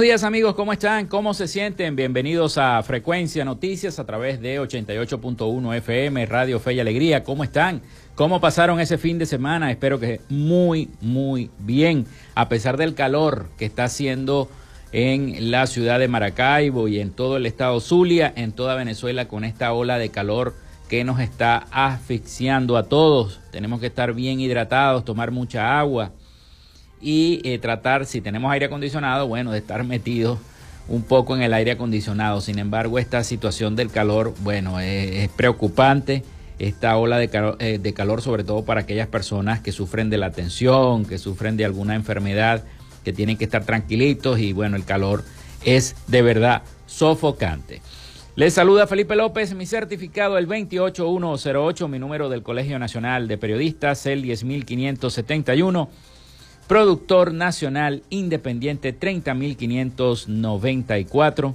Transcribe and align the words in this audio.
Buenos 0.00 0.12
días 0.12 0.24
amigos, 0.24 0.54
¿cómo 0.54 0.72
están? 0.72 1.08
¿Cómo 1.08 1.34
se 1.34 1.46
sienten? 1.46 1.94
Bienvenidos 1.94 2.56
a 2.56 2.82
Frecuencia 2.82 3.44
Noticias 3.44 3.98
a 3.98 4.06
través 4.06 4.40
de 4.40 4.58
88.1 4.58 5.76
FM, 5.76 6.24
Radio 6.24 6.58
Fe 6.58 6.72
y 6.72 6.80
Alegría. 6.80 7.22
¿Cómo 7.22 7.44
están? 7.44 7.82
¿Cómo 8.14 8.40
pasaron 8.40 8.80
ese 8.80 8.96
fin 8.96 9.18
de 9.18 9.26
semana? 9.26 9.70
Espero 9.70 10.00
que 10.00 10.22
muy, 10.30 10.88
muy 11.02 11.50
bien, 11.58 12.06
a 12.34 12.48
pesar 12.48 12.78
del 12.78 12.94
calor 12.94 13.48
que 13.58 13.66
está 13.66 13.84
haciendo 13.84 14.48
en 14.90 15.50
la 15.50 15.66
ciudad 15.66 15.98
de 15.98 16.08
Maracaibo 16.08 16.88
y 16.88 16.98
en 16.98 17.10
todo 17.10 17.36
el 17.36 17.44
estado 17.44 17.78
Zulia, 17.78 18.32
en 18.36 18.52
toda 18.52 18.76
Venezuela, 18.76 19.28
con 19.28 19.44
esta 19.44 19.74
ola 19.74 19.98
de 19.98 20.08
calor 20.08 20.54
que 20.88 21.04
nos 21.04 21.20
está 21.20 21.66
asfixiando 21.70 22.78
a 22.78 22.84
todos. 22.84 23.40
Tenemos 23.50 23.80
que 23.80 23.88
estar 23.88 24.14
bien 24.14 24.40
hidratados, 24.40 25.04
tomar 25.04 25.30
mucha 25.30 25.78
agua 25.78 26.12
y 27.00 27.40
eh, 27.44 27.58
tratar, 27.58 28.06
si 28.06 28.20
tenemos 28.20 28.52
aire 28.52 28.66
acondicionado, 28.66 29.26
bueno, 29.26 29.52
de 29.52 29.58
estar 29.58 29.84
metidos 29.84 30.38
un 30.88 31.02
poco 31.02 31.34
en 31.36 31.42
el 31.42 31.54
aire 31.54 31.72
acondicionado. 31.72 32.40
Sin 32.40 32.58
embargo, 32.58 32.98
esta 32.98 33.24
situación 33.24 33.76
del 33.76 33.90
calor, 33.90 34.34
bueno, 34.40 34.80
es, 34.80 35.28
preocupante. 35.30 36.24
Esta 36.58 36.96
ola 36.98 37.16
de 37.18 37.28
calor, 37.28 37.56
eh, 37.58 37.78
de 37.80 37.94
calor, 37.94 38.20
sobre 38.20 38.44
todo 38.44 38.64
para 38.64 38.82
aquellas 38.82 39.08
personas 39.08 39.60
que 39.60 39.72
sufren 39.72 40.10
de 40.10 40.18
la 40.18 40.30
tensión, 40.32 41.06
que 41.06 41.16
sufren 41.16 41.56
de 41.56 41.64
alguna 41.64 41.94
enfermedad, 41.94 42.64
que 43.02 43.14
tienen 43.14 43.38
que 43.38 43.44
estar 43.44 43.64
tranquilitos 43.64 44.38
y 44.38 44.52
bueno, 44.52 44.76
el 44.76 44.84
calor 44.84 45.24
es 45.64 45.96
de 46.06 46.20
verdad 46.20 46.62
sofocante. 46.86 47.80
Les 48.36 48.52
saluda 48.52 48.86
Felipe 48.86 49.16
López, 49.16 49.54
mi 49.54 49.64
certificado 49.64 50.36
el 50.36 50.46
28108, 50.46 51.88
mi 51.88 51.98
número 51.98 52.28
del 52.28 52.42
Colegio 52.42 52.78
Nacional 52.78 53.26
de 53.26 53.38
Periodistas, 53.38 54.04
el 54.04 54.22
10571 54.22 55.88
productor 56.70 57.34
nacional 57.34 58.02
independiente 58.10 58.96
30.594. 58.96 61.54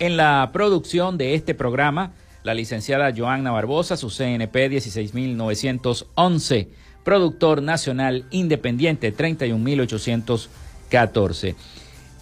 En 0.00 0.16
la 0.16 0.50
producción 0.52 1.16
de 1.16 1.34
este 1.34 1.54
programa, 1.54 2.10
la 2.42 2.52
licenciada 2.52 3.14
Joanna 3.16 3.52
Barbosa, 3.52 3.96
su 3.96 4.10
CNP 4.10 4.72
16.911, 4.72 6.66
productor 7.04 7.62
nacional 7.62 8.24
independiente 8.32 9.16
31.814. 9.16 11.54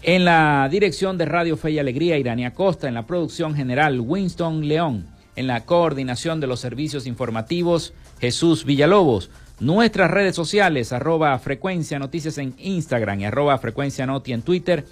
En 0.03 0.27
la 0.27 0.69
dirección 0.71 1.17
de 1.17 1.25
Radio 1.25 1.57
Fe 1.57 1.71
y 1.71 1.79
Alegría, 1.79 2.19
Irania 2.19 2.53
Costa, 2.53 2.89
en 2.89 2.95
la 2.95 3.07
producción 3.07 3.55
general, 3.55 4.01
Winston 4.01 4.69
León, 4.69 5.07
en 5.35 5.47
la 5.47 5.65
coordinación 5.65 6.41
de 6.41 6.47
los 6.47 6.61
servicios 6.61 7.07
informativos, 7.07 7.95
Jesús 8.21 8.67
Villalobos, 8.67 9.31
Nuestras 9.59 10.11
redes 10.11 10.37
sociales, 10.37 10.93
arroba 10.93 11.39
frecuencia 11.39 11.99
noticias 11.99 12.37
en 12.37 12.53
Instagram 12.59 13.21
y 13.21 13.25
arroba 13.25 13.57
frecuencia 13.57 14.05
noti 14.05 14.35
en 14.35 14.43
Twitter. 14.43 14.85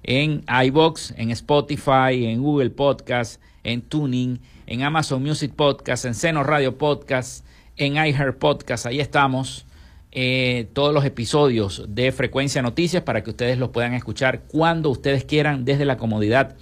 en 0.02 0.44
iBox, 0.64 1.14
en 1.16 1.30
Spotify, 1.30 2.26
en 2.26 2.42
Google 2.42 2.70
Podcast, 2.70 3.40
en 3.64 3.80
Tuning, 3.80 4.40
en 4.66 4.82
Amazon 4.82 5.22
Music 5.22 5.52
Podcast, 5.54 6.04
en 6.04 6.14
Seno 6.14 6.44
Radio 6.44 6.76
Podcast, 6.76 7.46
en 7.76 7.94
iHeart 7.94 8.38
Podcast. 8.38 8.84
Ahí 8.86 9.00
estamos. 9.00 9.64
Eh, 10.10 10.68
todos 10.72 10.94
los 10.94 11.04
episodios 11.04 11.84
de 11.88 12.12
Frecuencia 12.12 12.62
Noticias 12.62 13.02
para 13.02 13.22
que 13.22 13.30
ustedes 13.30 13.58
los 13.58 13.70
puedan 13.70 13.94
escuchar 13.94 14.42
cuando 14.48 14.90
ustedes 14.90 15.24
quieran 15.24 15.64
desde 15.64 15.84
la 15.84 15.96
comodidad 15.96 16.56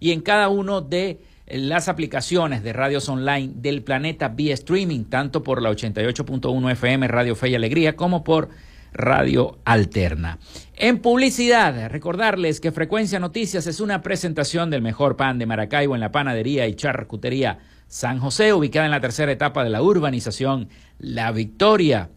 y 0.00 0.10
en 0.10 0.20
cada 0.20 0.48
uno 0.48 0.80
de 0.80 1.20
las 1.46 1.88
aplicaciones 1.88 2.64
de 2.64 2.72
radios 2.72 3.08
online 3.08 3.52
del 3.54 3.82
planeta 3.82 4.26
vía 4.28 4.54
streaming, 4.54 5.04
tanto 5.04 5.44
por 5.44 5.62
la 5.62 5.70
88.1 5.70 6.72
FM 6.72 7.06
Radio 7.06 7.36
Fe 7.36 7.50
y 7.50 7.54
Alegría 7.54 7.94
como 7.94 8.24
por 8.24 8.48
Radio 8.92 9.60
Alterna. 9.64 10.40
En 10.74 10.98
publicidad, 10.98 11.88
recordarles 11.88 12.60
que 12.60 12.72
Frecuencia 12.72 13.20
Noticias 13.20 13.68
es 13.68 13.78
una 13.78 14.02
presentación 14.02 14.70
del 14.70 14.82
mejor 14.82 15.16
pan 15.16 15.38
de 15.38 15.46
Maracaibo 15.46 15.94
en 15.94 16.00
la 16.00 16.10
panadería 16.10 16.66
y 16.66 16.74
charcutería 16.74 17.60
San 17.90 18.20
José, 18.20 18.52
ubicada 18.52 18.86
en 18.86 18.92
la 18.92 19.00
tercera 19.00 19.32
etapa 19.32 19.64
de 19.64 19.70
la 19.70 19.82
urbanización 19.82 20.68
La 21.00 21.32
Victoria. 21.32 22.08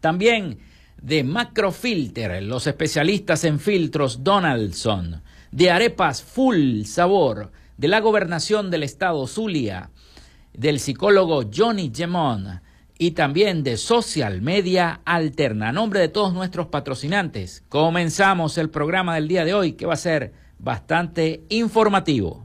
También 0.00 0.58
de 1.00 1.24
Macrofilter, 1.24 2.42
los 2.42 2.66
especialistas 2.66 3.44
en 3.44 3.58
filtros 3.58 4.22
Donaldson, 4.22 5.22
de 5.50 5.70
arepas 5.70 6.22
Full 6.22 6.84
Sabor, 6.84 7.52
de 7.78 7.88
la 7.88 8.00
gobernación 8.00 8.70
del 8.70 8.82
estado 8.82 9.26
Zulia, 9.26 9.88
del 10.52 10.78
psicólogo 10.78 11.44
Johnny 11.50 11.90
Gemón 11.92 12.60
y 12.98 13.12
también 13.12 13.62
de 13.62 13.78
Social 13.78 14.42
Media 14.42 15.00
Alterna. 15.06 15.70
A 15.70 15.72
nombre 15.72 16.00
de 16.00 16.08
todos 16.08 16.34
nuestros 16.34 16.66
patrocinantes, 16.66 17.64
comenzamos 17.70 18.58
el 18.58 18.68
programa 18.68 19.14
del 19.14 19.26
día 19.26 19.46
de 19.46 19.54
hoy 19.54 19.72
que 19.72 19.86
va 19.86 19.94
a 19.94 19.96
ser 19.96 20.34
bastante 20.58 21.44
informativo. 21.48 22.44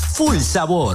full 0.00 0.38
sabor. 0.40 0.94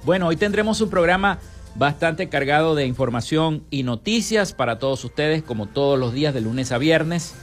Bueno, 0.07 0.28
hoy 0.28 0.37
tendremos 0.37 0.80
un 0.80 0.88
programa 0.88 1.40
bastante 1.74 2.28
cargado 2.28 2.74
de 2.74 2.86
información 2.86 3.62
y 3.70 3.82
noticias 3.82 4.52
para 4.52 4.78
todos 4.78 5.04
ustedes, 5.04 5.42
como 5.42 5.66
todos 5.66 5.98
los 5.98 6.12
días 6.12 6.34
de 6.34 6.40
lunes 6.40 6.72
a 6.72 6.78
viernes, 6.78 7.34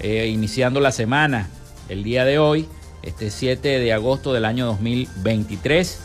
eh, 0.00 0.28
iniciando 0.28 0.80
la 0.80 0.92
semana 0.92 1.48
el 1.88 2.04
día 2.04 2.24
de 2.24 2.38
hoy, 2.38 2.66
este 3.02 3.30
7 3.30 3.78
de 3.78 3.92
agosto 3.92 4.32
del 4.32 4.44
año 4.44 4.66
2023. 4.66 6.00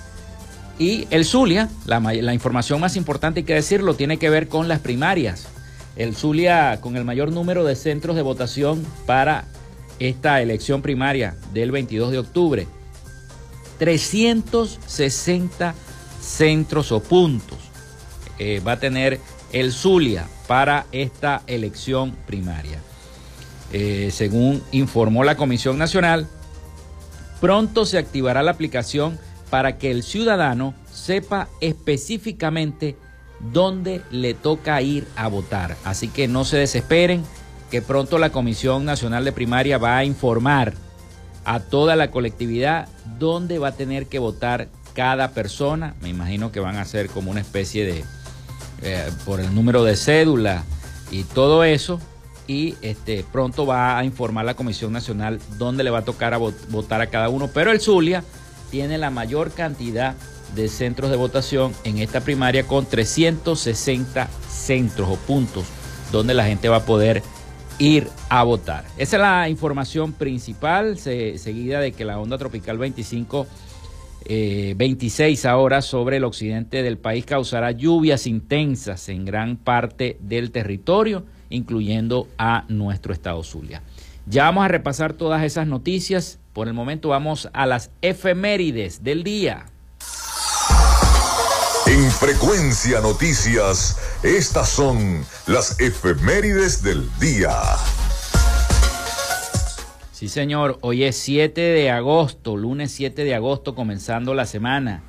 Y 0.78 1.08
el 1.10 1.26
Zulia, 1.26 1.70
la, 1.86 2.00
la 2.00 2.34
información 2.34 2.80
más 2.80 2.96
importante 2.96 3.42
hay 3.42 3.46
que 3.46 3.54
decirlo, 3.54 3.94
tiene 3.94 4.18
que 4.18 4.30
ver 4.30 4.48
con 4.48 4.68
las 4.68 4.80
primarias. 4.80 5.48
El 5.96 6.16
Zulia 6.16 6.82
con 6.82 6.98
el 6.98 7.06
mayor 7.06 7.32
número 7.32 7.64
de 7.64 7.76
centros 7.76 8.16
de 8.16 8.22
votación 8.22 8.86
para 9.06 9.46
esta 10.00 10.42
elección 10.42 10.82
primaria 10.82 11.38
del 11.54 11.72
22 11.72 12.12
de 12.12 12.20
octubre. 12.20 12.68
360 13.80 15.74
centros 16.20 16.92
o 16.92 17.02
puntos 17.02 17.65
eh, 18.40 18.62
va 18.66 18.74
a 18.74 18.80
tener 18.80 19.20
el 19.52 19.72
Zulia 19.72 20.28
para 20.48 20.86
esta 20.92 21.44
elección 21.48 22.16
primaria. 22.26 22.80
eh, 23.72 24.10
según 24.12 24.62
informó 24.72 25.24
la 25.24 25.36
Comisión 25.36 25.78
Nacional, 25.78 26.28
pronto 27.42 27.86
se 27.86 27.98
activará 27.98 28.44
la 28.44 28.52
aplicación 28.52 29.20
para 29.50 29.78
que 29.78 29.92
el 29.92 30.04
ciudadano 30.04 30.74
sepa 30.92 31.50
específicamente 31.62 32.96
dónde 33.52 34.02
le 34.12 34.34
toca 34.34 34.82
ir 34.82 35.08
a 35.16 35.28
votar. 35.28 35.76
Así 35.84 36.08
que 36.08 36.28
no 36.28 36.46
se 36.46 36.58
desesperen, 36.58 37.24
que 37.72 37.82
pronto 37.82 38.18
la 38.18 38.32
Comisión 38.32 38.86
Nacional 38.86 39.26
de 39.26 39.32
Primaria 39.32 39.78
va 39.78 39.98
a 39.98 40.06
informar 40.06 40.74
a 41.44 41.60
toda 41.60 41.96
la 41.96 42.12
colectividad 42.12 42.88
dónde 43.20 43.60
va 43.60 43.70
a 43.70 43.76
tener 43.76 44.08
que 44.08 44.20
votar 44.20 44.70
cada 44.94 45.32
persona. 45.32 45.96
Me 46.02 46.10
imagino 46.10 46.52
que 46.52 46.60
van 46.60 46.78
a 46.78 46.86
ser 46.86 47.10
como 47.10 47.32
una 47.32 47.42
especie 47.42 47.86
de, 47.86 48.06
eh, 48.82 49.10
por 49.26 49.40
el 49.40 49.54
número 49.54 49.84
de 49.84 49.96
cédula 49.96 50.64
y 51.12 51.24
todo 51.24 51.64
eso. 51.64 52.00
Y 52.48 52.76
este, 52.82 53.26
pronto 53.32 53.66
va 53.66 53.98
a 53.98 54.06
informar 54.06 54.46
la 54.46 54.54
Comisión 54.54 54.94
Nacional 54.94 55.40
dónde 55.58 55.84
le 55.84 55.90
va 55.90 56.00
a 56.00 56.06
tocar 56.06 56.34
a 56.34 56.38
votar 56.38 57.02
a 57.02 57.08
cada 57.08 57.30
uno. 57.30 57.50
Pero 57.54 57.72
el 57.72 57.82
Zulia 57.82 58.24
tiene 58.70 58.98
la 58.98 59.10
mayor 59.10 59.52
cantidad 59.52 60.16
de 60.56 60.68
centros 60.68 61.10
de 61.10 61.18
votación 61.18 61.74
en 61.84 61.98
esta 61.98 62.22
primaria 62.22 62.68
con 62.68 62.86
360 62.86 64.30
centros 64.48 65.10
o 65.10 65.16
puntos 65.16 65.66
donde 66.12 66.34
la 66.34 66.46
gente 66.46 66.70
va 66.70 66.78
a 66.78 66.86
poder 66.86 67.24
ir 67.78 68.08
a 68.30 68.44
votar. 68.44 68.86
Esa 68.98 69.18
es 69.18 69.22
la 69.22 69.50
información 69.50 70.14
principal, 70.14 70.98
seguida 70.98 71.80
de 71.80 71.92
que 71.92 72.06
la 72.06 72.20
onda 72.20 72.38
tropical 72.38 72.78
25, 72.78 73.48
26 74.28 75.46
eh, 75.46 75.48
ahora 75.48 75.82
sobre 75.82 76.18
el 76.18 76.24
occidente 76.24 76.84
del 76.84 76.98
país 76.98 77.26
causará 77.26 77.72
lluvias 77.72 78.28
intensas 78.28 79.10
en 79.10 79.26
gran 79.26 79.58
parte 79.58 80.18
del 80.22 80.52
territorio, 80.52 81.26
incluyendo 81.50 82.28
a 82.38 82.66
nuestro 82.68 83.14
estado 83.14 83.44
Zulia. 83.44 83.84
Ya 84.26 84.46
vamos 84.46 84.66
a 84.66 84.68
repasar 84.68 85.14
todas 85.14 85.44
esas 85.44 85.68
noticias. 85.68 86.40
Por 86.54 86.68
el 86.68 86.74
momento 86.74 87.10
vamos 87.10 87.50
a 87.54 87.66
las 87.66 87.92
efemérides 88.02 89.04
del 89.04 89.24
día. 89.24 89.66
En 91.88 92.10
Frecuencia 92.12 93.00
Noticias, 93.02 93.98
estas 94.24 94.70
son 94.70 95.24
las 95.46 95.80
efemérides 95.80 96.82
del 96.82 97.08
día. 97.20 97.54
Sí, 100.26 100.30
señor, 100.30 100.80
hoy 100.82 101.04
es 101.04 101.18
7 101.18 101.62
de 101.62 101.92
agosto, 101.92 102.58
lunes 102.58 102.92
7 102.94 103.24
de 103.24 103.36
agosto, 103.36 103.76
comenzando 103.76 104.34
la 104.34 104.48
semana 104.48 105.04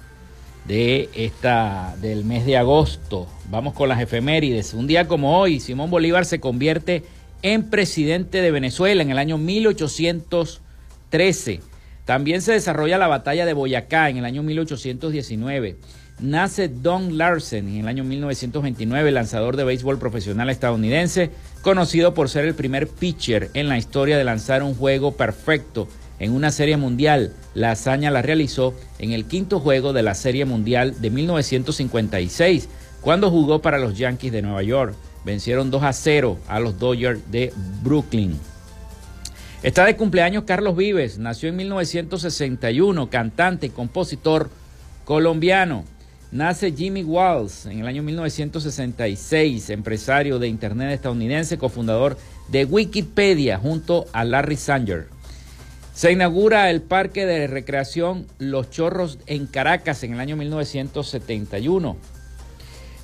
de 0.67 1.09
esta 1.15 1.97
del 2.03 2.27
mes 2.27 2.45
de 2.45 2.59
agosto. 2.59 3.27
Vamos 3.49 3.73
con 3.73 3.89
las 3.89 3.99
efemérides. 3.99 4.75
Un 4.75 4.87
día 4.87 5.09
como 5.09 5.41
hoy, 5.41 5.59
Simón 5.59 5.89
Bolívar 5.89 6.27
se 6.27 6.39
convierte 6.39 7.03
en 7.41 7.71
presidente 7.71 8.43
de 8.43 8.51
Venezuela 8.51 9.01
en 9.01 9.11
el 9.11 9.17
año 9.17 9.39
1813. 9.39 11.63
También 12.05 12.43
se 12.43 12.53
desarrolla 12.53 12.99
la 12.99 13.09
batalla 13.09 13.47
de 13.47 13.55
Boyacá 13.55 14.11
en 14.11 14.19
el 14.19 14.27
año 14.27 14.43
1819. 14.43 15.79
Nace 16.19 16.69
Don 16.69 17.19
Larsen 17.19 17.69
en 17.69 17.81
el 17.81 17.89
año 17.89 18.03
1929, 18.03 19.11
lanzador 19.11 19.55
de 19.55 19.65
béisbol 19.65 19.99
profesional 19.99 20.49
estadounidense, 20.49 21.31
conocido 21.61 22.15
por 22.15 22.31
ser 22.31 22.47
el 22.47 22.55
primer 22.55 22.89
pitcher 22.89 23.51
en 23.53 23.69
la 23.69 23.77
historia 23.77 24.17
de 24.17 24.25
lanzar 24.25 24.63
un 24.63 24.75
juego 24.75 25.13
perfecto 25.13 25.89
en 26.19 26.33
una 26.33 26.53
serie 26.53 26.79
mundial. 26.79 27.35
La 27.53 27.73
hazaña 27.73 28.11
la 28.11 28.23
realizó 28.23 28.73
en 28.99 29.13
el 29.13 29.27
quinto 29.27 29.61
juego 29.61 29.93
de 29.93 30.03
la 30.03 30.15
Serie 30.15 30.47
Mundial 30.47 31.03
de 31.03 31.11
1956, 31.11 32.71
cuando 33.03 33.31
jugó 33.31 33.61
para 33.61 33.79
los 33.79 33.99
Yankees 33.99 34.33
de 34.33 34.41
Nueva 34.41 34.63
York. 34.63 34.95
Vencieron 35.27 35.71
2 35.71 35.83
a 35.83 35.93
0 35.93 36.39
a 36.49 36.61
los 36.61 36.79
Dodgers 36.79 37.21
de 37.31 37.53
Brooklyn. 37.83 38.39
Está 39.63 39.85
de 39.85 39.97
cumpleaños 39.97 40.45
Carlos 40.45 40.77
Vives, 40.77 41.19
nació 41.19 41.51
en 41.51 41.57
1961, 41.57 43.11
cantante 43.11 43.67
y 43.67 43.71
compositor 43.71 44.49
colombiano. 45.05 45.85
Nace 46.37 46.73
Jimmy 46.73 47.03
Walls 47.03 47.65
en 47.65 47.79
el 47.79 47.87
año 47.87 48.03
1966, 48.03 49.71
empresario 49.71 50.39
de 50.39 50.49
Internet 50.49 50.93
estadounidense, 50.93 51.57
cofundador 51.57 52.19
de 52.49 52.67
Wikipedia 52.67 53.57
junto 53.57 54.05
a 54.13 54.23
Larry 54.23 54.57
Sanger. 54.57 55.09
Se 55.95 56.13
inaugura 56.13 56.69
el 56.69 56.83
Parque 56.83 57.25
de 57.25 57.47
Recreación 57.47 58.27
Los 58.39 58.69
Chorros 58.69 59.19
en 59.25 59.47
Caracas 59.47 60.03
en 60.03 60.13
el 60.13 60.21
año 60.21 60.37
1971. 60.37 61.97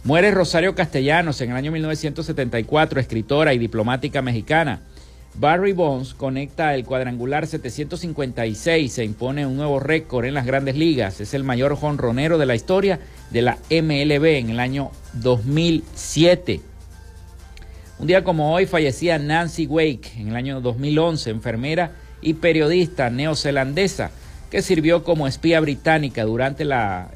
Muere 0.05 0.31
Rosario 0.31 0.75
Castellanos 0.75 1.41
en 1.41 1.53
el 1.53 1.57
año 1.57 1.73
1974, 1.73 3.01
escritora 3.01 3.55
y 3.55 3.59
diplomática 3.59 4.21
mexicana. 4.21 4.83
Barry 5.35 5.73
Bonds 5.73 6.12
conecta 6.12 6.75
el 6.75 6.85
cuadrangular 6.85 7.47
756, 7.47 8.93
se 8.93 9.05
impone 9.05 9.47
un 9.47 9.57
nuevo 9.57 9.81
récord 9.81 10.27
en 10.27 10.35
las 10.35 10.45
grandes 10.45 10.77
ligas, 10.77 11.21
es 11.21 11.33
el 11.33 11.43
mayor 11.43 11.75
jonronero 11.75 12.37
de 12.37 12.45
la 12.45 12.55
historia 12.55 13.01
de 13.31 13.41
la 13.41 13.57
MLB 13.71 14.25
en 14.25 14.51
el 14.51 14.61
año 14.61 14.91
2007. 15.15 16.61
Un 17.99 18.07
día 18.07 18.25
como 18.25 18.53
hoy 18.53 18.67
fallecía 18.67 19.19
Nancy 19.19 19.67
Wake 19.67 20.12
en 20.19 20.29
el 20.29 20.37
año 20.37 20.61
2011, 20.61 21.31
enfermera 21.31 21.93
y 22.21 22.35
periodista 22.35 23.09
neozelandesa 23.09 24.11
que 24.51 24.61
sirvió 24.61 25.03
como 25.03 25.27
espía 25.27 25.61
británica 25.61 26.25
durante 26.25 26.67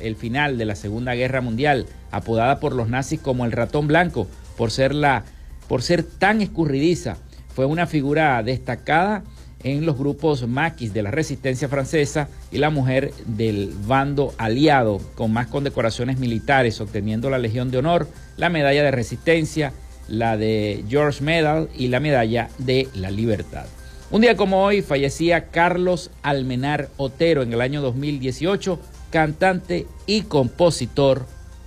el 0.00 0.16
final 0.16 0.56
de 0.56 0.64
la 0.64 0.75
Segunda 0.75 1.14
Guerra 1.14 1.42
Mundial, 1.42 1.85
apodada 2.11 2.61
por 2.61 2.75
los 2.75 2.88
nazis 2.88 3.20
como 3.20 3.44
el 3.44 3.52
ratón 3.52 3.88
blanco 3.88 4.26
por 4.56 4.70
ser, 4.70 4.94
la, 4.94 5.25
por 5.68 5.82
ser 5.82 6.02
tan 6.02 6.40
escurridiza 6.40 7.18
fue 7.56 7.64
una 7.64 7.86
figura 7.86 8.42
destacada 8.42 9.25
en 9.64 9.86
los 9.86 9.96
grupos 9.96 10.46
maquis 10.46 10.92
de 10.92 11.02
la 11.02 11.10
resistencia 11.10 11.70
francesa 11.70 12.28
y 12.52 12.58
la 12.58 12.68
mujer 12.68 13.14
del 13.25 13.72
bando 13.86 14.34
aliado 14.36 15.00
con 15.14 15.32
más 15.32 15.46
condecoraciones 15.46 16.18
militares, 16.18 16.82
obteniendo 16.82 17.30
la 17.30 17.38
Legión 17.38 17.70
de 17.70 17.78
Honor, 17.78 18.08
la 18.36 18.50
Medalla 18.50 18.82
de 18.82 18.90
Resistencia, 18.90 19.72
la 20.06 20.36
de 20.36 20.84
George 20.86 21.25
Medal 21.25 21.70
y 21.75 21.88
la 21.88 21.98
Medalla 21.98 22.50
de 22.58 22.88
la 22.94 23.10
Libertad. 23.10 23.64
Un 24.10 24.20
día 24.20 24.36
como 24.36 24.62
hoy 24.62 24.82
fallecía 24.82 25.46
Carlos 25.46 26.10
Almenar 26.22 26.90
Otero 26.98 27.42
en 27.42 27.54
el 27.54 27.62
año 27.62 27.80
2018, 27.80 28.78
cantante 29.10 29.86
y 30.04 30.22
compositor 30.22 31.25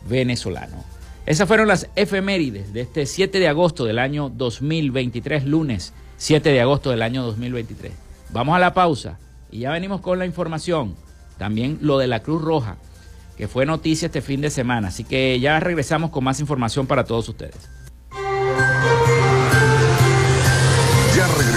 venezolano. 0.08 0.99
Esas 1.30 1.48
fueron 1.48 1.68
las 1.68 1.88
efemérides 1.96 2.74
de 2.74 2.82
este 2.82 3.06
7 3.06 3.38
de 3.40 3.48
agosto 3.48 3.86
del 3.86 4.00
año 4.00 4.30
2023, 4.30 5.46
lunes 5.46 5.94
7 6.18 6.50
de 6.50 6.60
agosto 6.60 6.90
del 6.90 7.04
año 7.04 7.22
2023. 7.22 7.92
Vamos 8.32 8.56
a 8.56 8.60
la 8.60 8.74
pausa 8.74 9.20
y 9.52 9.60
ya 9.60 9.72
venimos 9.72 10.02
con 10.02 10.18
la 10.18 10.26
información. 10.26 10.96
También 11.38 11.78
lo 11.82 12.00
de 12.00 12.08
la 12.08 12.24
Cruz 12.24 12.42
Roja, 12.42 12.78
que 13.38 13.48
fue 13.48 13.68
noticia 13.68 14.08
este 14.08 14.24
fin 14.24 14.42
de 14.42 14.50
semana. 14.50 14.88
Así 14.88 15.04
que 15.04 15.40
ya 15.40 15.60
regresamos 15.60 16.10
con 16.10 16.24
más 16.24 16.40
información 16.40 16.88
para 16.88 17.04
todos 17.04 17.30
ustedes. 17.30 17.70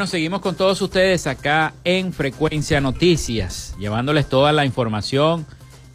Bueno, 0.00 0.10
seguimos 0.10 0.40
con 0.40 0.54
todos 0.54 0.80
ustedes 0.80 1.26
acá 1.26 1.74
en 1.84 2.14
Frecuencia 2.14 2.80
Noticias, 2.80 3.74
llevándoles 3.78 4.30
toda 4.30 4.50
la 4.50 4.64
información 4.64 5.44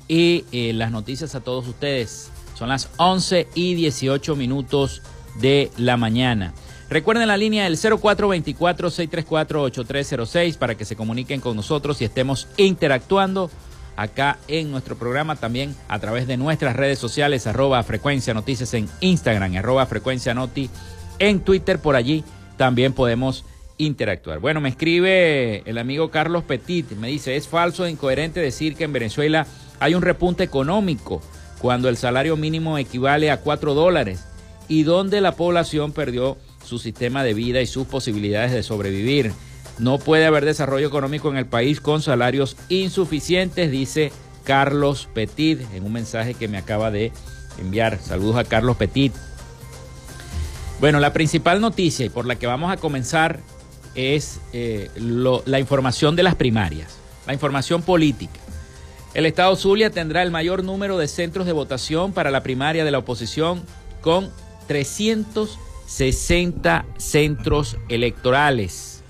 y 0.08 0.46
eh, 0.52 0.74
las 0.74 0.92
noticias 0.92 1.34
a 1.34 1.40
todos 1.40 1.68
ustedes. 1.68 2.30
Son 2.54 2.70
las 2.70 2.92
11 2.98 3.48
y 3.56 3.74
18 3.74 4.36
minutos 4.36 5.02
de 5.42 5.72
la 5.78 5.98
mañana. 5.98 6.54
Recuerden 6.88 7.28
la 7.28 7.36
línea 7.36 7.64
del 7.64 7.78
0424-634-8306 7.78 10.60
para 10.60 10.76
que 10.76 10.86
se 10.86 10.96
comuniquen 10.96 11.42
con 11.42 11.56
nosotros 11.56 12.00
y 12.00 12.06
estemos 12.06 12.48
interactuando 12.58 13.50
acá 13.96 14.38
en 14.48 14.70
nuestro 14.70 14.98
programa 14.98 15.36
también 15.36 15.76
a 15.88 15.98
través 15.98 16.28
de 16.28 16.38
nuestras 16.38 16.76
redes 16.76 17.00
sociales, 17.00 17.48
arroba 17.48 17.82
frecuencia 17.82 18.36
noticias 18.36 18.72
en 18.76 18.88
Instagram, 19.00 19.56
arroba 19.56 19.88
frecuencia 19.88 20.36
noti 20.36 20.70
en 21.18 21.40
Twitter, 21.40 21.80
por 21.80 21.96
allí 21.96 22.24
también 22.56 22.94
podemos 22.94 23.46
interactuar. 23.78 24.40
Bueno, 24.40 24.62
me 24.62 24.70
escribe 24.70 25.64
el 25.66 25.78
amigo 25.78 26.10
Carlos 26.12 26.44
Petit, 26.44 26.92
me 26.92 27.10
dice, 27.10 27.36
es 27.36 27.48
falso 27.48 27.86
e 27.86 27.92
incoherente 27.92 28.40
decir 28.40 28.76
que 28.76 28.86
en 28.86 28.94
Venezuela 28.94 29.46
hay 29.80 29.96
un 29.96 30.02
repunte 30.02 30.44
económico 30.44 31.22
cuando 31.60 31.90
el 31.90 31.98
salario 31.98 32.38
mínimo 32.38 32.78
equivale 32.78 33.32
a 33.32 33.42
4 33.42 33.74
dólares 33.74 34.24
y 34.68 34.84
donde 34.84 35.22
la 35.22 35.34
población 35.34 35.92
perdió 35.92 36.38
su 36.64 36.80
sistema 36.80 37.24
de 37.24 37.34
vida 37.34 37.62
y 37.62 37.68
sus 37.68 37.88
posibilidades 37.88 38.52
de 38.52 38.64
sobrevivir. 38.64 39.32
No 39.78 40.00
puede 40.00 40.26
haber 40.26 40.46
desarrollo 40.46 40.88
económico 40.88 41.30
en 41.30 41.38
el 41.38 41.46
país 41.46 41.82
con 41.82 42.02
salarios 42.02 42.56
insuficientes, 42.70 43.72
dice 43.72 44.12
Carlos 44.44 45.10
Petit 45.14 45.62
en 45.74 45.84
un 45.84 45.92
mensaje 45.92 46.34
que 46.34 46.48
me 46.48 46.58
acaba 46.58 46.92
de 46.92 47.12
enviar. 47.60 48.00
Saludos 48.00 48.38
a 48.38 48.46
Carlos 48.46 48.78
Petit. 48.78 49.14
Bueno, 50.80 51.00
la 51.00 51.14
principal 51.14 51.62
noticia 51.62 52.06
y 52.06 52.10
por 52.10 52.26
la 52.26 52.36
que 52.36 52.48
vamos 52.48 52.72
a 52.72 52.78
comenzar 52.78 53.40
es 53.96 54.40
eh, 54.54 54.90
la 54.96 55.60
información 55.60 56.16
de 56.16 56.24
las 56.24 56.36
primarias, 56.36 56.96
la 57.26 57.34
información 57.34 57.82
política. 57.82 58.40
El 59.14 59.26
Estado 59.26 59.56
Zulia 59.56 59.90
tendrá 59.90 60.22
el 60.24 60.32
mayor 60.32 60.64
número 60.64 60.98
de 60.98 61.08
centros 61.08 61.46
de 61.46 61.54
votación 61.54 62.12
para 62.12 62.32
la 62.32 62.44
primaria 62.44 62.84
de 62.84 62.92
la 62.92 62.98
oposición 63.00 63.64
con 64.02 64.30
360 64.68 66.86
centros 66.98 67.78
electorales, 67.88 69.04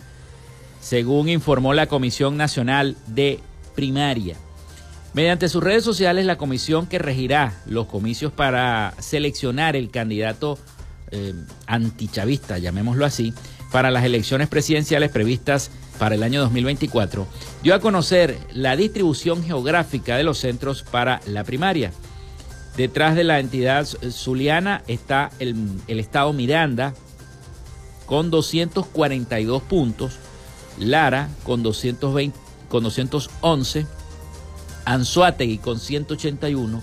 según 0.80 1.30
informó 1.30 1.74
la 1.74 1.88
Comisión 1.88 2.38
Nacional 2.38 2.96
de 3.08 3.40
Primaria. 3.74 4.38
Mediante 5.16 5.50
sus 5.50 5.64
redes 5.64 5.84
sociales, 5.84 6.26
la 6.26 6.38
comisión 6.38 6.88
que 6.88 7.00
regirá 7.00 7.54
los 7.66 7.88
comicios 7.88 8.34
para 8.34 8.94
seleccionar 9.00 9.76
el 9.76 9.90
candidato 9.90 10.60
eh, 11.10 11.34
antichavista, 11.68 12.58
llamémoslo 12.58 13.06
así, 13.06 13.34
para 13.76 13.92
las 13.92 14.06
elecciones 14.06 14.48
presidenciales 14.48 15.12
previstas 15.12 15.70
para 16.00 16.16
el 16.16 16.24
año 16.24 16.40
2024, 16.40 17.28
dio 17.62 17.76
a 17.76 17.82
conocer 17.82 18.38
la 18.54 18.78
distribución 18.78 19.44
geográfica 19.44 20.16
de 20.16 20.24
los 20.24 20.38
centros 20.38 20.82
para 20.82 21.20
la 21.26 21.44
primaria. 21.44 21.92
Detrás 22.78 23.18
de 23.18 23.26
la 23.26 23.42
entidad 23.42 23.86
zuliana 23.86 24.82
está 24.88 25.30
el, 25.40 25.78
estado 25.90 26.32
Miranda 26.32 26.94
con 28.06 28.32
242 28.32 29.62
puntos, 29.64 30.20
Lara 30.80 31.28
con, 31.44 31.62
220, 31.62 32.40
con 32.70 32.82
211, 32.82 33.86
Anzuategui 34.86 35.58
con 35.58 35.82
181 35.82 36.82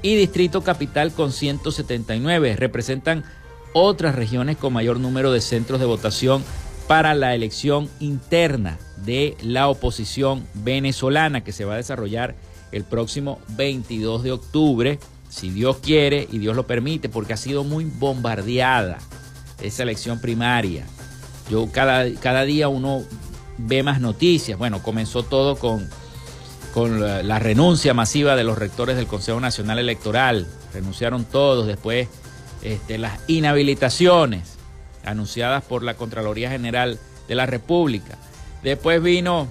y 0.00 0.14
Distrito 0.14 0.62
Capital 0.62 1.12
con 1.12 1.32
179. 1.32 2.56
Representan 2.56 3.24
otras 3.72 4.14
regiones 4.14 4.56
con 4.56 4.72
mayor 4.72 4.98
número 4.98 5.32
de 5.32 5.40
centros 5.40 5.80
de 5.80 5.86
votación 5.86 6.44
para 6.86 7.14
la 7.14 7.34
elección 7.34 7.88
interna 8.00 8.78
de 9.04 9.36
la 9.42 9.68
oposición 9.68 10.46
venezolana 10.54 11.44
que 11.44 11.52
se 11.52 11.64
va 11.64 11.74
a 11.74 11.76
desarrollar 11.76 12.34
el 12.72 12.84
próximo 12.84 13.40
22 13.50 14.22
de 14.22 14.32
octubre, 14.32 14.98
si 15.28 15.50
Dios 15.50 15.78
quiere 15.78 16.26
y 16.30 16.38
Dios 16.38 16.56
lo 16.56 16.66
permite, 16.66 17.08
porque 17.08 17.32
ha 17.32 17.36
sido 17.36 17.64
muy 17.64 17.84
bombardeada 17.84 18.98
esa 19.60 19.82
elección 19.82 20.20
primaria. 20.20 20.84
Yo 21.50 21.70
cada, 21.72 22.12
cada 22.14 22.44
día 22.44 22.68
uno 22.68 23.02
ve 23.58 23.82
más 23.82 24.00
noticias. 24.00 24.58
Bueno, 24.58 24.82
comenzó 24.82 25.22
todo 25.22 25.56
con, 25.56 25.88
con 26.74 27.00
la, 27.00 27.22
la 27.22 27.38
renuncia 27.38 27.94
masiva 27.94 28.36
de 28.36 28.44
los 28.44 28.58
rectores 28.58 28.96
del 28.96 29.06
Consejo 29.06 29.40
Nacional 29.40 29.78
Electoral. 29.78 30.46
Renunciaron 30.72 31.24
todos, 31.24 31.66
después 31.66 32.08
este, 32.62 32.98
las 32.98 33.20
inhabilitaciones 33.28 34.56
anunciadas 35.04 35.64
por 35.64 35.82
la 35.82 35.94
Contraloría 35.94 36.50
General 36.50 36.98
de 37.28 37.34
la 37.34 37.46
República. 37.46 38.18
Después 38.62 39.02
vino 39.02 39.48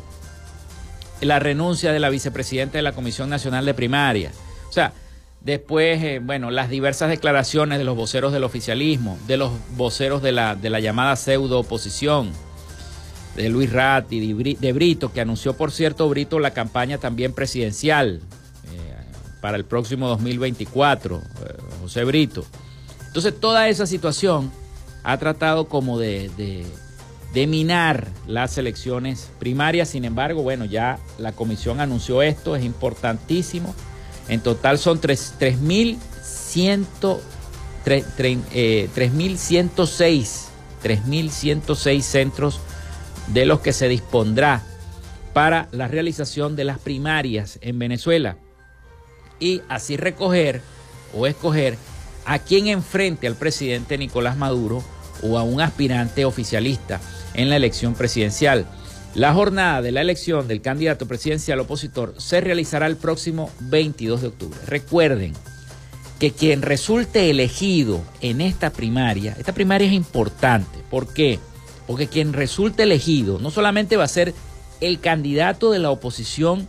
la 1.21 1.39
renuncia 1.39 1.91
de 1.91 1.99
la 1.99 2.09
vicepresidenta 2.09 2.77
de 2.77 2.83
la 2.83 2.93
Comisión 2.93 3.29
Nacional 3.29 3.65
de 3.65 3.73
Primaria. 3.73 4.31
O 4.69 4.71
sea, 4.71 4.93
después, 5.41 6.01
eh, 6.03 6.19
bueno, 6.23 6.51
las 6.51 6.69
diversas 6.69 7.09
declaraciones 7.09 7.77
de 7.77 7.83
los 7.83 7.95
voceros 7.95 8.31
del 8.31 8.43
oficialismo, 8.43 9.17
de 9.27 9.37
los 9.37 9.51
voceros 9.75 10.21
de 10.21 10.31
la, 10.31 10.55
de 10.55 10.69
la 10.69 10.79
llamada 10.79 11.15
pseudo 11.15 11.59
oposición, 11.59 12.31
de 13.35 13.49
Luis 13.49 13.71
Ratti, 13.71 14.33
de 14.55 14.73
Brito, 14.73 15.13
que 15.13 15.21
anunció, 15.21 15.53
por 15.53 15.71
cierto, 15.71 16.09
Brito, 16.09 16.39
la 16.39 16.51
campaña 16.51 16.97
también 16.97 17.33
presidencial 17.33 18.21
eh, 18.65 18.93
para 19.39 19.55
el 19.55 19.63
próximo 19.65 20.09
2024, 20.09 21.17
eh, 21.17 21.21
José 21.81 22.03
Brito. 22.03 22.45
Entonces 23.09 23.37
toda 23.39 23.67
esa 23.69 23.87
situación 23.87 24.51
ha 25.03 25.17
tratado 25.17 25.67
como 25.67 25.97
de, 25.97 26.29
minar 27.33 28.07
las 28.27 28.59
elecciones 28.59 29.31
primarias. 29.39 29.89
Sin 29.89 30.05
embargo, 30.05 30.43
bueno, 30.43 30.65
ya 30.65 30.99
la 31.17 31.31
comisión 31.31 31.81
anunció 31.81 32.21
esto, 32.21 32.55
es 32.55 32.63
importantísimo. 32.63 33.73
En 34.27 34.41
total 34.41 34.77
son 34.77 35.01
3.106 35.01 37.17
3.106 40.83 42.01
centros 42.01 42.59
de 43.33 43.45
los 43.45 43.61
que 43.61 43.73
se 43.73 43.89
dispondrá 43.89 44.61
para 45.33 45.67
la 45.71 45.87
realización 45.87 46.55
de 46.55 46.63
las 46.63 46.77
primarias 46.77 47.57
en 47.63 47.79
Venezuela. 47.79 48.37
Y 49.39 49.63
así 49.67 49.97
recoger 49.97 50.61
o 51.15 51.25
escoger 51.25 51.75
a 52.29 52.37
quien 52.37 52.67
enfrente 52.67 53.25
al 53.25 53.35
presidente 53.35 53.97
Nicolás 53.97 54.37
Maduro 54.37 54.83
o 55.23 55.39
a 55.39 55.43
un 55.43 55.61
aspirante 55.61 56.25
oficialista 56.25 57.01
en 57.33 57.49
la 57.49 57.55
elección 57.55 57.95
presidencial. 57.95 58.67
La 59.15 59.33
jornada 59.33 59.81
de 59.81 59.91
la 59.91 60.01
elección 60.01 60.47
del 60.47 60.61
candidato 60.61 61.07
presidencial 61.07 61.59
opositor 61.59 62.13
se 62.19 62.39
realizará 62.39 62.85
el 62.85 62.97
próximo 62.97 63.49
22 63.61 64.21
de 64.21 64.27
octubre. 64.27 64.59
Recuerden 64.67 65.33
que 66.19 66.29
quien 66.29 66.61
resulte 66.61 67.31
elegido 67.31 67.99
en 68.21 68.41
esta 68.41 68.69
primaria, 68.69 69.35
esta 69.39 69.53
primaria 69.53 69.87
es 69.87 69.93
importante. 69.93 70.77
¿Por 70.91 71.11
qué? 71.11 71.39
Porque 71.87 72.05
quien 72.05 72.33
resulte 72.33 72.83
elegido 72.83 73.39
no 73.39 73.49
solamente 73.49 73.97
va 73.97 74.03
a 74.03 74.07
ser 74.07 74.35
el 74.81 74.99
candidato 74.99 75.71
de 75.71 75.79
la 75.79 75.89
oposición 75.89 76.67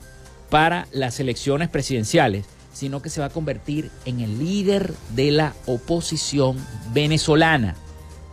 para 0.49 0.87
las 0.91 1.21
elecciones 1.21 1.69
presidenciales, 1.69 2.47
sino 2.81 3.03
que 3.03 3.11
se 3.11 3.21
va 3.21 3.27
a 3.27 3.31
convertir 3.31 3.91
en 4.07 4.21
el 4.21 4.39
líder 4.39 4.95
de 5.11 5.31
la 5.33 5.53
oposición 5.67 6.57
venezolana. 6.95 7.77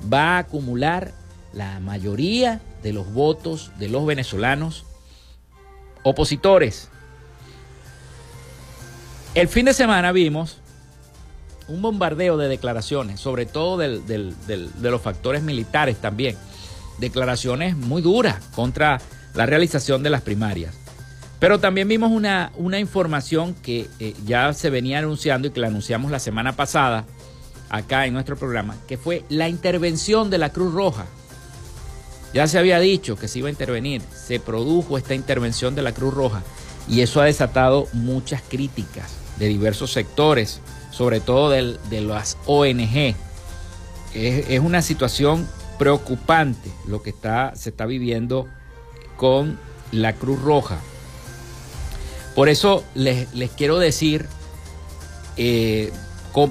Va 0.01 0.35
a 0.35 0.37
acumular 0.37 1.11
la 1.51 1.81
mayoría 1.81 2.61
de 2.81 2.93
los 2.93 3.11
votos 3.11 3.73
de 3.77 3.89
los 3.89 4.05
venezolanos 4.05 4.85
opositores. 6.03 6.87
El 9.35 9.49
fin 9.49 9.65
de 9.65 9.73
semana 9.73 10.13
vimos 10.13 10.59
un 11.67 11.81
bombardeo 11.81 12.37
de 12.37 12.47
declaraciones, 12.47 13.19
sobre 13.19 13.45
todo 13.47 13.77
de 13.77 14.33
los 14.79 15.01
factores 15.01 15.43
militares 15.43 15.97
también. 15.97 16.37
Declaraciones 16.99 17.75
muy 17.75 18.01
duras 18.01 18.41
contra 18.55 19.01
la 19.33 19.45
realización 19.45 20.03
de 20.03 20.09
las 20.09 20.21
primarias. 20.21 20.73
Pero 21.39 21.59
también 21.59 21.87
vimos 21.87 22.11
una, 22.11 22.51
una 22.55 22.79
información 22.79 23.53
que 23.53 23.87
eh, 23.99 24.15
ya 24.25 24.53
se 24.53 24.69
venía 24.69 24.99
anunciando 24.99 25.47
y 25.47 25.51
que 25.51 25.59
la 25.59 25.67
anunciamos 25.67 26.09
la 26.09 26.19
semana 26.19 26.55
pasada 26.55 27.05
acá 27.69 28.05
en 28.05 28.13
nuestro 28.13 28.37
programa, 28.37 28.75
que 28.87 28.97
fue 28.97 29.23
la 29.29 29.49
intervención 29.49 30.29
de 30.29 30.37
la 30.39 30.49
Cruz 30.49 30.73
Roja. 30.73 31.05
Ya 32.33 32.47
se 32.47 32.57
había 32.57 32.79
dicho 32.79 33.15
que 33.15 33.27
se 33.27 33.39
iba 33.39 33.47
a 33.47 33.51
intervenir, 33.51 34.01
se 34.01 34.39
produjo 34.39 34.97
esta 34.97 35.15
intervención 35.15 35.75
de 35.75 35.81
la 35.81 35.93
Cruz 35.93 36.13
Roja 36.13 36.43
y 36.89 37.01
eso 37.01 37.21
ha 37.21 37.25
desatado 37.25 37.87
muchas 37.93 38.41
críticas 38.41 39.15
de 39.37 39.47
diversos 39.47 39.91
sectores, 39.91 40.61
sobre 40.91 41.19
todo 41.19 41.49
de 41.51 42.01
las 42.01 42.37
ONG. 42.45 43.15
Es, 44.13 44.49
es, 44.49 44.59
una 44.59 44.81
situación 44.81 45.47
preocupante 45.77 46.71
lo 46.87 47.03
que 47.03 47.11
está, 47.11 47.55
se 47.55 47.69
está 47.69 47.85
viviendo 47.85 48.47
con 49.15 49.59
la 49.91 50.13
Cruz 50.13 50.41
Roja. 50.41 50.79
Por 52.37 52.49
eso 52.49 52.83
les, 52.93 53.27
quiero 53.57 53.79
decir, 53.79 54.27
eh, 55.37 55.91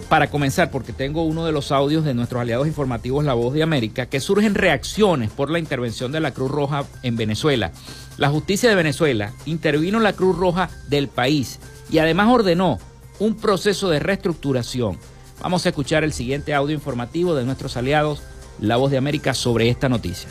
para 0.08 0.30
comenzar, 0.30 0.72
porque 0.72 0.92
tengo 0.92 1.22
uno 1.22 1.46
de 1.46 1.52
los 1.52 1.70
audios 1.70 2.04
de 2.04 2.12
nuestros 2.12 2.40
aliados 2.40 2.66
informativos 2.66 3.24
La 3.24 3.34
Voz 3.34 3.54
de 3.54 3.62
América, 3.62 4.06
que 4.06 4.18
surgen 4.18 4.56
reacciones 4.56 5.30
por 5.30 5.48
la 5.48 5.60
intervención 5.60 6.10
de 6.10 6.18
la 6.18 6.34
Cruz 6.34 6.50
Roja 6.50 6.86
en 7.04 7.14
Venezuela. 7.14 7.70
La 8.16 8.30
justicia 8.30 8.68
de 8.68 8.74
Venezuela 8.74 9.32
intervino 9.44 9.98
en 9.98 10.02
la 10.02 10.14
Cruz 10.14 10.36
Roja 10.36 10.70
del 10.88 11.06
país 11.06 11.60
y 11.88 11.98
además 11.98 12.30
ordenó 12.30 12.80
un 13.20 13.36
proceso 13.36 13.88
de 13.88 14.00
reestructuración. 14.00 14.98
Vamos 15.40 15.66
a 15.66 15.68
escuchar 15.68 16.02
el 16.02 16.12
siguiente 16.12 16.52
audio 16.52 16.74
informativo 16.74 17.36
de 17.36 17.44
nuestros 17.44 17.76
aliados 17.76 18.24
La 18.58 18.76
Voz 18.76 18.90
de 18.90 18.98
América 18.98 19.34
sobre 19.34 19.68
esta 19.68 19.88
noticia. 19.88 20.30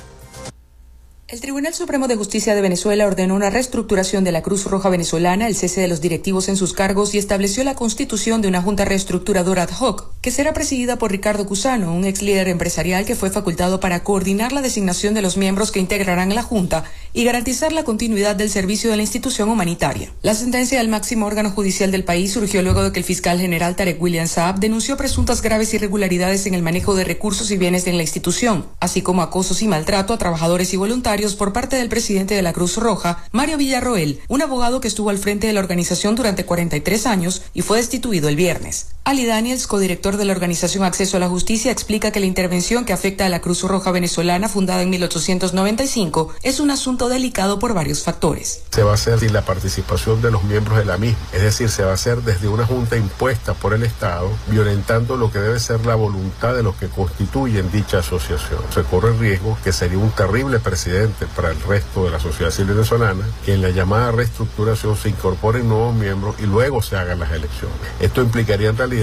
El 1.28 1.42
Tribunal 1.42 1.74
Supremo 1.74 2.08
de 2.08 2.16
Justicia 2.16 2.54
de 2.54 2.62
Venezuela 2.62 3.08
ordenó 3.08 3.34
una 3.34 3.50
reestructuración 3.50 4.24
de 4.24 4.32
la 4.32 4.44
Cruz 4.44 4.66
Roja 4.66 4.90
venezolana, 4.90 5.48
el 5.48 5.56
cese 5.56 5.82
de 5.82 5.88
los 5.88 6.00
directivos 6.00 6.50
en 6.50 6.56
sus 6.56 6.72
cargos 6.72 7.16
y 7.16 7.18
estableció 7.18 7.64
la 7.64 7.74
constitución 7.74 8.44
de 8.44 8.48
una 8.48 8.62
junta 8.62 8.86
reestructuradora 8.86 9.64
ad 9.64 9.72
hoc, 9.80 10.12
que 10.22 10.30
será 10.30 10.54
presidida 10.54 11.00
por 11.00 11.10
Ricardo 11.10 11.48
Cusano, 11.48 11.96
un 11.96 12.06
ex 12.06 12.22
líder 12.22 12.48
empresarial 12.48 13.06
que 13.06 13.16
fue 13.16 13.32
facultado 13.32 13.80
para 13.80 14.04
coordinar 14.04 14.52
la 14.52 14.62
designación 14.62 15.16
de 15.16 15.24
los 15.24 15.36
miembros 15.36 15.72
que 15.72 15.80
integrarán 15.80 16.36
la 16.36 16.44
junta 16.44 16.84
y 17.12 17.24
garantizar 17.24 17.72
la 17.72 17.86
continuidad 17.86 18.36
del 18.36 18.52
servicio 18.52 18.92
de 18.92 18.98
la 18.98 19.02
institución 19.02 19.50
humanitaria. 19.50 20.14
La 20.22 20.36
sentencia 20.36 20.78
del 20.78 20.90
máximo 20.90 21.26
órgano 21.26 21.50
judicial 21.50 21.90
del 21.90 22.04
país 22.04 22.34
surgió 22.34 22.62
luego 22.62 22.84
de 22.84 22.92
que 22.92 23.00
el 23.00 23.06
fiscal 23.06 23.40
general 23.40 23.76
Tarek 23.76 24.00
William 24.00 24.28
Saab 24.28 24.60
denunció 24.60 24.96
presuntas 24.96 25.42
graves 25.42 25.74
irregularidades 25.74 26.46
en 26.46 26.54
el 26.54 26.62
manejo 26.62 26.94
de 26.94 27.04
recursos 27.04 27.50
y 27.50 27.58
bienes 27.58 27.88
en 27.88 27.98
la 27.98 28.04
institución, 28.04 28.68
así 28.80 29.02
como 29.02 29.24
acosos 29.24 29.64
y 29.64 29.68
maltrato 29.68 30.14
a 30.14 30.20
trabajadores 30.20 30.72
y 30.72 30.78
voluntarios 30.78 31.15
por 31.38 31.54
parte 31.54 31.78
del 31.78 31.88
presidente 31.88 32.36
de 32.36 32.42
la 32.42 32.52
Cruz 32.52 32.76
Roja, 32.76 33.24
Mario 33.32 33.58
Villarroel, 33.58 34.20
un 34.28 34.42
abogado 34.42 34.82
que 34.82 34.90
estuvo 34.90 35.10
al 35.10 35.18
frente 35.18 35.48
de 35.48 35.54
la 35.54 35.62
organización 35.62 36.14
durante 36.14 36.46
43 36.46 37.08
años 37.08 37.44
y 37.54 37.62
fue 37.62 37.78
destituido 37.78 38.28
el 38.28 38.36
viernes. 38.36 38.95
Ali 39.08 39.28
Daniels, 39.28 39.68
codirector 39.68 40.18
de 40.18 40.26
la 40.26 40.34
organización 40.34 40.84
Acceso 40.84 41.18
a 41.18 41.20
la 41.20 41.30
Justicia, 41.30 41.72
explica 41.72 42.10
que 42.10 42.20
la 42.20 42.26
intervención 42.26 42.86
que 42.86 42.94
afecta 42.94 43.28
a 43.28 43.30
la 43.30 43.40
Cruz 43.40 43.62
Roja 43.62 43.92
venezolana, 43.92 44.50
fundada 44.50 44.82
en 44.82 44.90
1895, 44.90 46.34
es 46.42 46.60
un 46.60 46.72
asunto 46.72 47.08
delicado 47.08 47.60
por 47.60 47.76
varios 47.76 48.02
factores. 48.02 48.64
Se 48.72 48.82
va 48.82 48.90
a 48.90 48.94
hacer 48.96 49.20
sin 49.20 49.32
la 49.32 49.44
participación 49.44 50.24
de 50.24 50.32
los 50.32 50.44
miembros 50.46 50.80
de 50.80 50.86
la 50.86 50.98
misma, 50.98 51.20
es 51.34 51.44
decir, 51.44 51.70
se 51.70 51.84
va 51.84 51.92
a 51.92 51.94
hacer 51.94 52.24
desde 52.24 52.48
una 52.48 52.66
junta 52.66 52.98
impuesta 52.98 53.54
por 53.54 53.76
el 53.76 53.84
Estado, 53.84 54.28
violentando 54.48 55.18
lo 55.18 55.32
que 55.32 55.38
debe 55.38 55.60
ser 55.60 55.86
la 55.86 55.94
voluntad 55.94 56.56
de 56.56 56.64
los 56.64 56.76
que 56.76 56.88
constituyen 56.88 57.70
dicha 57.72 58.00
asociación. 58.00 58.62
Se 58.74 58.82
corre 58.82 59.10
el 59.10 59.20
riesgo 59.20 59.56
que 59.64 59.72
sería 59.72 60.00
un 60.00 60.10
terrible 60.10 60.58
presidente 60.58 61.28
para 61.36 61.52
el 61.52 61.62
resto 61.62 62.06
de 62.06 62.10
la 62.10 62.20
sociedad 62.20 62.50
civil 62.50 62.74
venezolana 62.74 63.24
que 63.46 63.54
en 63.54 63.62
la 63.62 63.70
llamada 63.70 64.12
reestructuración 64.12 64.98
se 64.98 65.10
incorporen 65.10 65.70
nuevos 65.70 65.94
miembros 65.94 66.38
y 66.40 66.48
luego 66.48 66.82
se 66.82 66.96
hagan 66.96 67.20
las 67.20 67.32
elecciones. 67.32 67.78
Esto 68.00 68.24
implicaría 68.24 68.70
en 68.70 68.78
realidad 68.78 68.95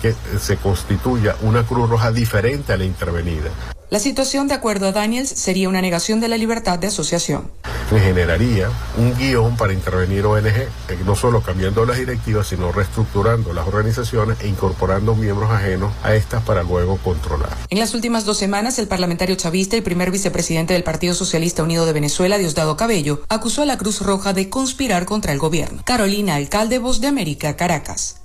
que 0.00 0.14
se 0.38 0.56
constituya 0.56 1.36
una 1.42 1.64
Cruz 1.64 1.88
Roja 1.88 2.12
diferente 2.12 2.72
a 2.72 2.76
la 2.76 2.84
intervenida. 2.84 3.50
La 3.90 4.00
situación, 4.00 4.48
de 4.48 4.54
acuerdo 4.54 4.88
a 4.88 4.92
Daniels, 4.92 5.28
sería 5.28 5.68
una 5.68 5.80
negación 5.80 6.18
de 6.18 6.26
la 6.26 6.36
libertad 6.36 6.80
de 6.80 6.88
asociación. 6.88 7.50
Generaría 7.90 8.68
un 8.96 9.14
guion 9.16 9.56
para 9.56 9.72
intervenir 9.72 10.26
ONG, 10.26 10.46
eh, 10.46 10.68
no 11.06 11.14
solo 11.14 11.42
cambiando 11.42 11.84
las 11.84 11.98
directivas, 11.98 12.48
sino 12.48 12.72
reestructurando 12.72 13.52
las 13.52 13.68
organizaciones 13.68 14.38
e 14.40 14.48
incorporando 14.48 15.14
miembros 15.14 15.50
ajenos 15.50 15.92
a 16.02 16.14
estas 16.14 16.42
para 16.42 16.64
luego 16.64 16.96
controlar. 16.96 17.50
En 17.70 17.78
las 17.78 17.94
últimas 17.94 18.24
dos 18.24 18.38
semanas, 18.38 18.80
el 18.80 18.88
parlamentario 18.88 19.36
chavista 19.36 19.76
y 19.76 19.80
primer 19.80 20.10
vicepresidente 20.10 20.72
del 20.72 20.82
Partido 20.82 21.14
Socialista 21.14 21.62
Unido 21.62 21.86
de 21.86 21.92
Venezuela, 21.92 22.38
Diosdado 22.38 22.76
Cabello, 22.76 23.22
acusó 23.28 23.62
a 23.62 23.66
la 23.66 23.78
Cruz 23.78 24.00
Roja 24.00 24.32
de 24.32 24.48
conspirar 24.48 25.04
contra 25.04 25.32
el 25.32 25.38
gobierno. 25.38 25.82
Carolina, 25.84 26.34
alcalde 26.34 26.80
Voz 26.80 27.00
de 27.00 27.06
América, 27.06 27.54
Caracas. 27.54 28.23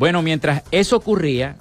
Bueno, 0.00 0.22
mientras 0.22 0.62
eso 0.70 0.96
ocurría, 0.96 1.56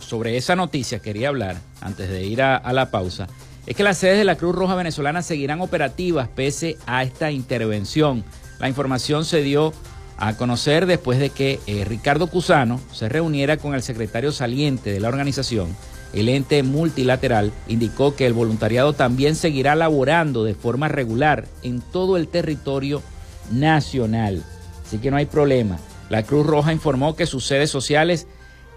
sobre 0.00 0.36
esa 0.36 0.56
noticia 0.56 0.98
quería 0.98 1.28
hablar, 1.28 1.58
antes 1.80 2.10
de 2.10 2.24
ir 2.24 2.42
a, 2.42 2.72
la 2.72 2.90
pausa, 2.90 3.28
es 3.66 3.76
que 3.76 3.84
las 3.84 3.98
sedes 3.98 4.18
de 4.18 4.24
la 4.24 4.34
Cruz 4.34 4.52
Roja 4.52 4.74
Venezolana 4.74 5.22
seguirán 5.22 5.60
operativas 5.60 6.26
pese 6.26 6.76
a 6.86 7.04
esta 7.04 7.30
intervención. 7.30 8.24
La 8.58 8.68
información 8.68 9.24
se 9.24 9.42
dio 9.42 9.72
a 10.16 10.36
conocer 10.36 10.86
después 10.86 11.20
de 11.20 11.30
que 11.30 11.60
eh, 11.68 11.84
Ricardo 11.84 12.26
Cusano 12.26 12.80
se 12.90 13.08
reuniera 13.08 13.58
con 13.58 13.76
el 13.76 13.82
secretario 13.84 14.32
saliente 14.32 14.90
de 14.90 14.98
la 14.98 15.06
organización. 15.06 15.68
El 16.12 16.28
ente 16.28 16.64
multilateral 16.64 17.52
indicó 17.68 18.16
que 18.16 18.26
el 18.26 18.32
voluntariado 18.32 18.94
también 18.94 19.36
seguirá 19.36 19.76
laborando 19.76 20.42
de 20.42 20.56
forma 20.56 20.88
regular 20.88 21.46
en 21.62 21.80
todo 21.80 22.16
el 22.16 22.26
territorio 22.26 23.04
nacional. 23.52 24.42
Así 24.84 24.98
que 24.98 25.12
no 25.12 25.16
hay 25.16 25.26
problema. 25.26 25.78
La 26.08 26.22
Cruz 26.22 26.46
Roja 26.46 26.72
informó 26.72 27.16
que 27.16 27.26
sus 27.26 27.46
sedes 27.46 27.70
sociales 27.70 28.26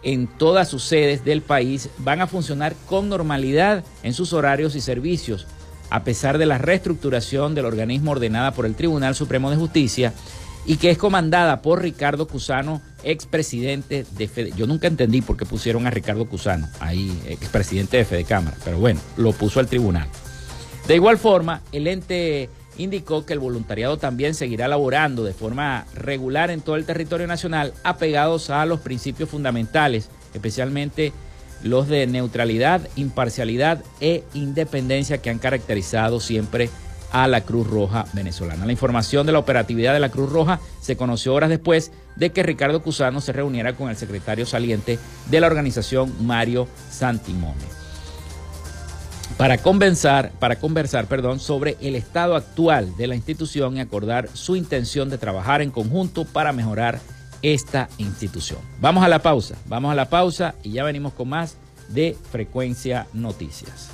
en 0.04 0.28
todas 0.28 0.70
sus 0.70 0.84
sedes 0.84 1.26
del 1.26 1.42
país 1.42 1.90
van 1.98 2.22
a 2.22 2.28
funcionar 2.28 2.76
con 2.88 3.10
normalidad 3.10 3.84
en 4.04 4.14
sus 4.14 4.34
horarios 4.34 4.76
y 4.76 4.82
servicios, 4.82 5.48
a 5.90 6.04
pesar 6.04 6.38
de 6.38 6.46
la 6.46 6.58
reestructuración 6.58 7.56
del 7.56 7.66
organismo 7.66 8.12
ordenada 8.12 8.52
por 8.52 8.66
el 8.66 8.76
Tribunal 8.76 9.16
Supremo 9.16 9.50
de 9.50 9.58
Justicia 9.58 10.14
y 10.66 10.78
que 10.78 10.92
es 10.92 10.98
comandada 10.98 11.62
por 11.62 11.82
Ricardo 11.82 12.28
Cusano, 12.28 12.82
expresidente 13.04 14.06
de 14.12 14.28
Fede. 14.28 14.52
Yo 14.56 14.68
nunca 14.68 14.88
entendí 14.88 15.22
por 15.22 15.38
qué 15.38 15.46
pusieron 15.46 15.88
a 15.88 15.90
Ricardo 15.90 16.28
Cusano, 16.28 16.68
ahí 16.80 17.18
expresidente 17.28 17.98
de 17.98 18.06
Fede 18.06 18.26
Cámara, 18.26 18.58
pero 18.64 18.78
bueno, 18.78 19.00
lo 19.16 19.32
puso 19.32 19.60
al 19.60 19.68
tribunal. 19.68 20.08
De 20.88 20.96
igual 20.96 21.18
forma, 21.18 21.62
el 21.72 21.88
ente 21.88 22.50
indicó 22.78 23.26
que 23.26 23.34
el 23.34 23.40
voluntariado 23.40 23.98
también 23.98 24.34
seguirá 24.34 24.68
laborando 24.68 25.24
de 25.24 25.34
forma 25.34 25.86
regular 25.94 26.52
en 26.52 26.62
todo 26.62 26.76
el 26.76 26.86
territorio 26.86 27.28
nacional, 27.28 27.74
apegados 27.84 28.50
a 28.50 28.66
los 28.66 28.80
principios 28.80 29.30
fundamentales, 29.30 30.10
especialmente 30.34 31.14
los 31.64 31.88
de 31.88 32.06
neutralidad, 32.08 32.88
imparcialidad 32.96 33.84
e 34.00 34.24
independencia 34.34 35.18
que 35.20 35.30
han 35.30 35.40
caracterizado 35.40 36.20
siempre 36.20 36.70
a 37.12 37.28
la 37.28 37.42
Cruz 37.42 37.68
Roja 37.68 38.06
venezolana. 38.14 38.66
La 38.66 38.72
información 38.72 39.26
de 39.26 39.32
la 39.32 39.40
operatividad 39.40 39.94
de 39.94 40.00
la 40.00 40.10
Cruz 40.10 40.32
Roja 40.32 40.60
se 40.82 40.98
conoció 40.98 41.34
horas 41.34 41.50
después 41.50 41.92
de 42.16 42.32
que 42.32 42.44
Ricardo 42.44 42.82
Cusano 42.82 43.22
se 43.22 43.32
reuniera 43.32 43.76
con 43.76 43.90
el 43.90 43.96
secretario 43.96 44.46
saliente 44.46 45.00
de 45.30 45.40
la 45.40 45.48
organización, 45.48 46.14
Mario 46.26 46.68
Santimone 46.92 47.87
para 49.38 49.60
conversar, 49.60 50.32
para 50.40 50.58
conversar 50.58 51.06
perdón, 51.06 51.40
sobre 51.40 51.78
el 51.80 51.96
estado 51.96 52.36
actual 52.36 52.96
de 52.98 53.08
la 53.08 53.16
institución 53.16 53.78
y 53.78 53.80
acordar 53.80 54.30
su 54.34 54.56
intención 54.56 55.10
de 55.10 55.18
trabajar 55.18 55.62
en 55.62 55.72
conjunto 55.72 56.26
para 56.26 56.52
mejorar 56.52 57.00
esta 57.42 57.88
institución. 57.98 58.60
Vamos 58.82 59.04
a 59.04 59.08
la 59.08 59.20
pausa, 59.20 59.56
vamos 59.68 59.92
a 59.92 59.96
la 59.96 60.10
pausa 60.10 60.56
y 60.64 60.72
ya 60.72 60.84
venimos 60.84 61.14
con 61.14 61.30
más 61.30 61.56
de 61.90 62.18
Frecuencia 62.32 63.08
Noticias. 63.14 63.92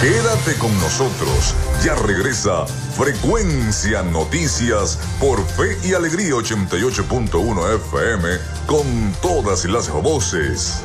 Quédate 0.00 0.54
con 0.60 0.72
nosotros, 0.78 1.56
ya 1.84 1.96
regresa 1.96 2.66
Frecuencia 2.66 4.04
Noticias 4.04 4.96
por 5.18 5.44
Fe 5.44 5.76
y 5.82 5.94
Alegría 5.94 6.34
88.1 6.34 7.74
FM 7.74 8.28
con 8.66 9.12
todas 9.20 9.64
las 9.64 9.90
voces. 9.90 10.84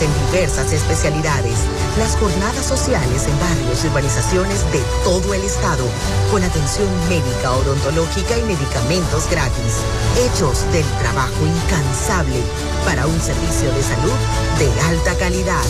en 0.00 0.10
diversas 0.26 0.72
especialidades, 0.72 1.58
las 1.98 2.16
jornadas 2.16 2.66
sociales 2.66 3.26
en 3.26 3.38
barrios 3.40 3.84
y 3.84 3.86
urbanizaciones 3.88 4.60
de 4.72 4.80
todo 5.04 5.32
el 5.32 5.42
estado, 5.42 5.84
con 6.30 6.42
atención 6.42 6.88
médica, 7.08 7.52
odontológica 7.52 8.38
y 8.38 8.42
medicamentos 8.42 9.28
gratis, 9.30 9.74
hechos 10.18 10.70
del 10.72 10.84
trabajo 11.00 11.34
incansable 11.44 12.40
para 12.84 13.06
un 13.06 13.20
servicio 13.20 13.72
de 13.72 13.82
salud 13.82 14.12
de 14.58 14.80
alta 14.82 15.14
calidad. 15.18 15.64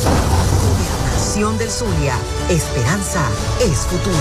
Gobernación 0.63 1.59
del 1.59 1.71
Zulia, 1.71 2.17
esperanza 2.49 3.23
es 3.61 3.79
futuro. 3.79 4.17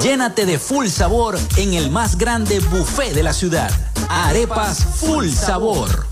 Llénate 0.00 0.46
de 0.46 0.58
full 0.58 0.88
sabor 0.88 1.38
en 1.56 1.74
el 1.74 1.90
más 1.90 2.18
grande 2.18 2.60
buffet 2.60 3.14
de 3.14 3.22
la 3.22 3.32
ciudad. 3.32 3.70
Arepas 4.08 4.84
Full 5.00 5.28
Sabor. 5.30 6.11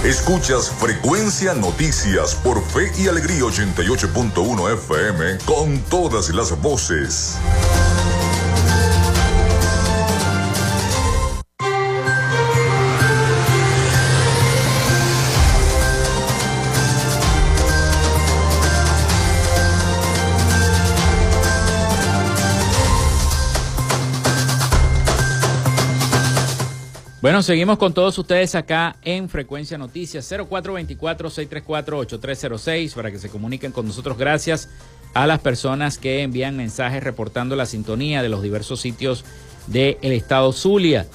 Escuchas 0.04 0.68
Frecuencia 0.68 1.54
Noticias 1.54 2.34
por 2.34 2.60
Fe 2.60 2.90
y 2.98 3.06
Alegría 3.06 3.42
88.1 3.42 4.74
FM 4.74 5.38
con 5.46 5.78
todas 5.82 6.30
las 6.30 6.60
voces. 6.60 7.38
Bueno, 27.22 27.42
seguimos 27.44 27.78
con 27.78 27.94
todos 27.94 28.18
ustedes 28.18 28.56
acá 28.56 28.96
en 29.02 29.28
Frecuencia 29.28 29.78
Noticias 29.78 30.32
0424-634-8306 30.32 32.94
para 32.94 33.12
que 33.12 33.20
se 33.20 33.28
comuniquen 33.28 33.70
con 33.70 33.86
nosotros. 33.86 34.18
Gracias 34.18 34.68
a 35.14 35.28
las 35.28 35.38
personas 35.38 35.98
que 35.98 36.22
envían 36.22 36.56
mensajes 36.56 37.00
reportando 37.00 37.54
la 37.54 37.66
sintonía 37.66 38.22
de 38.22 38.28
los 38.28 38.42
diversos 38.42 38.80
sitios 38.80 39.24
del 39.68 39.98
estado 40.00 40.52
Zulia. 40.52 41.06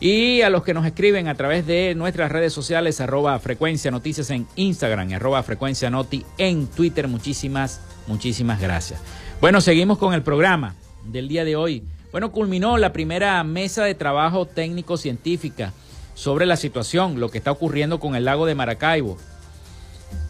Y 0.00 0.42
a 0.42 0.50
los 0.50 0.64
que 0.64 0.74
nos 0.74 0.84
escriben 0.84 1.28
a 1.28 1.34
través 1.34 1.66
de 1.66 1.94
nuestras 1.94 2.30
redes 2.30 2.52
sociales, 2.52 3.00
arroba 3.00 3.38
Frecuencia 3.38 3.90
Noticias 3.90 4.28
en 4.28 4.46
Instagram, 4.56 5.14
arroba 5.14 5.42
Frecuencia 5.42 5.88
Noti 5.88 6.26
en 6.36 6.66
Twitter. 6.66 7.08
Muchísimas, 7.08 7.80
muchísimas 8.06 8.60
gracias. 8.60 9.00
Bueno, 9.40 9.62
seguimos 9.62 9.96
con 9.96 10.12
el 10.12 10.22
programa 10.22 10.74
del 11.06 11.26
día 11.26 11.46
de 11.46 11.56
hoy. 11.56 11.84
Bueno, 12.12 12.30
culminó 12.30 12.76
la 12.76 12.92
primera 12.92 13.42
mesa 13.42 13.84
de 13.84 13.94
trabajo 13.94 14.44
técnico-científica 14.44 15.72
sobre 16.12 16.44
la 16.44 16.56
situación, 16.56 17.18
lo 17.18 17.30
que 17.30 17.38
está 17.38 17.50
ocurriendo 17.50 18.00
con 18.00 18.14
el 18.14 18.26
lago 18.26 18.44
de 18.44 18.54
Maracaibo. 18.54 19.16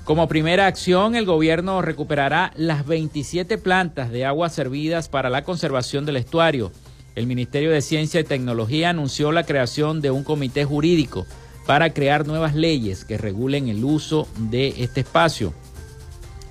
Como 0.05 0.29
primera 0.29 0.69
acción, 0.69 1.17
el 1.17 1.27
gobierno 1.27 1.83
recuperará 1.83 2.53
las 2.55 2.87
27 2.87 3.59
plantas 3.59 4.13
de 4.13 4.25
agua 4.25 4.49
servidas 4.49 5.09
para 5.09 5.29
la 5.29 5.43
conservación 5.43 6.07
del 6.07 6.19
estuario. 6.19 6.71
El 7.17 7.27
Ministerio 7.27 7.73
de 7.73 7.83
Ciencia 7.83 8.21
y 8.21 8.25
Tecnología 8.25 8.91
anunció 8.91 9.33
la 9.33 9.43
creación 9.43 10.01
de 10.01 10.13
un 10.13 10.23
comité 10.23 10.65
jurídico 10.65 11.27
para 11.67 11.93
crear 11.93 12.29
nuevas 12.29 12.55
leyes 12.55 13.05
que 13.05 13.19
regulen 13.19 13.69
el 13.69 13.83
uso 13.85 14.29
de 14.37 14.69
este 14.79 15.01
espacio. 15.01 15.53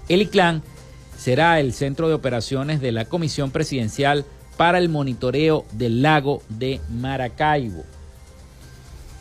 El 0.10 0.24
ICLAN 0.24 0.62
será 1.18 1.62
el 1.62 1.72
centro 1.72 2.10
de 2.10 2.16
operaciones 2.16 2.82
de 2.82 2.92
la 2.92 3.06
Comisión 3.06 3.52
Presidencial 3.52 4.26
para 4.62 4.78
el 4.78 4.90
monitoreo 4.90 5.66
del 5.72 6.04
lago 6.04 6.44
de 6.48 6.80
Maracaibo. 6.88 7.84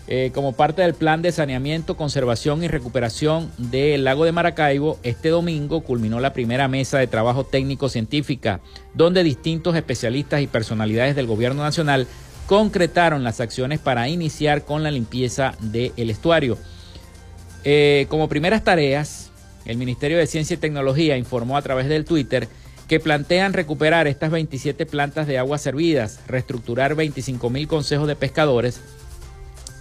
Eh, 0.06 0.32
como 0.34 0.52
parte 0.52 0.82
del 0.82 0.92
plan 0.92 1.22
de 1.22 1.32
saneamiento, 1.32 1.96
conservación 1.96 2.62
y 2.62 2.68
recuperación 2.68 3.50
del 3.56 4.04
lago 4.04 4.26
de 4.26 4.32
Maracaibo, 4.32 4.98
este 5.02 5.30
domingo 5.30 5.80
culminó 5.80 6.20
la 6.20 6.34
primera 6.34 6.68
mesa 6.68 6.98
de 6.98 7.06
trabajo 7.06 7.44
técnico-científica, 7.44 8.60
donde 8.92 9.22
distintos 9.22 9.74
especialistas 9.76 10.42
y 10.42 10.46
personalidades 10.46 11.16
del 11.16 11.26
gobierno 11.26 11.62
nacional 11.62 12.06
concretaron 12.46 13.24
las 13.24 13.40
acciones 13.40 13.78
para 13.78 14.10
iniciar 14.10 14.66
con 14.66 14.82
la 14.82 14.90
limpieza 14.90 15.54
del 15.62 16.10
estuario. 16.10 16.58
Eh, 17.64 18.04
como 18.10 18.28
primeras 18.28 18.62
tareas, 18.62 19.30
el 19.64 19.78
Ministerio 19.78 20.18
de 20.18 20.26
Ciencia 20.26 20.52
y 20.52 20.58
Tecnología 20.58 21.16
informó 21.16 21.56
a 21.56 21.62
través 21.62 21.88
del 21.88 22.04
Twitter 22.04 22.46
que 22.90 22.98
plantean 22.98 23.52
recuperar 23.52 24.08
estas 24.08 24.32
27 24.32 24.84
plantas 24.84 25.28
de 25.28 25.38
aguas 25.38 25.62
servidas, 25.62 26.18
reestructurar 26.26 26.96
25 26.96 27.48
mil 27.48 27.68
consejos 27.68 28.08
de 28.08 28.16
pescadores 28.16 28.80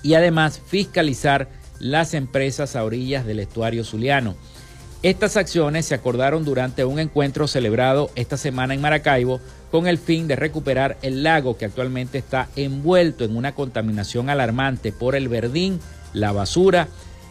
y 0.04 0.14
además 0.14 0.62
fiscalizar 0.64 1.50
las 1.80 2.14
empresas 2.14 2.76
a 2.76 2.84
orillas 2.84 3.26
del 3.26 3.40
estuario 3.40 3.84
zuliano. 3.84 4.36
Estas 5.02 5.38
acciones 5.38 5.88
se 5.88 5.96
acordaron 5.96 6.46
durante 6.46 6.86
un 6.86 7.00
encuentro 7.00 7.48
celebrado 7.48 8.12
esta 8.14 8.38
semana 8.38 8.76
en 8.76 8.82
Maracaibo 8.82 9.42
con 9.72 9.88
el 9.88 9.98
fin 9.98 10.28
de 10.28 10.36
recuperar 10.36 10.96
el 11.02 11.24
lago 11.24 11.58
que 11.58 11.66
actualmente 11.66 12.20
está 12.20 12.48
envuelto 12.56 13.24
en 13.24 13.36
una 13.36 13.56
contaminación 13.56 14.30
alarmante 14.30 14.92
por 14.92 15.16
el 15.16 15.30
verdín, 15.30 15.80
la 16.14 16.32
basura 16.32 16.90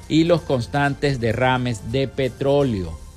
y 0.09 0.25
los 0.25 0.43
constantes 0.43 1.21
derrames 1.21 1.93
de 1.93 2.09
petróleo. 2.09 3.08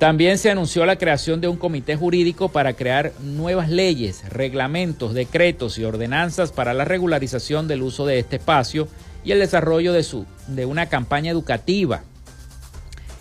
También 0.00 0.38
se 0.38 0.50
anunció 0.50 0.86
la 0.86 0.96
creación 0.96 1.42
de 1.42 1.48
un 1.48 1.58
comité 1.58 1.94
jurídico 1.94 2.48
para 2.48 2.72
crear 2.72 3.12
nuevas 3.20 3.68
leyes, 3.68 4.26
reglamentos, 4.30 5.12
decretos 5.12 5.76
y 5.76 5.84
ordenanzas 5.84 6.52
para 6.52 6.72
la 6.72 6.86
regularización 6.86 7.68
del 7.68 7.82
uso 7.82 8.06
de 8.06 8.18
este 8.18 8.36
espacio 8.36 8.88
y 9.24 9.32
el 9.32 9.40
desarrollo 9.40 9.92
de, 9.92 10.02
su, 10.02 10.24
de 10.46 10.64
una 10.64 10.86
campaña 10.86 11.30
educativa 11.30 12.02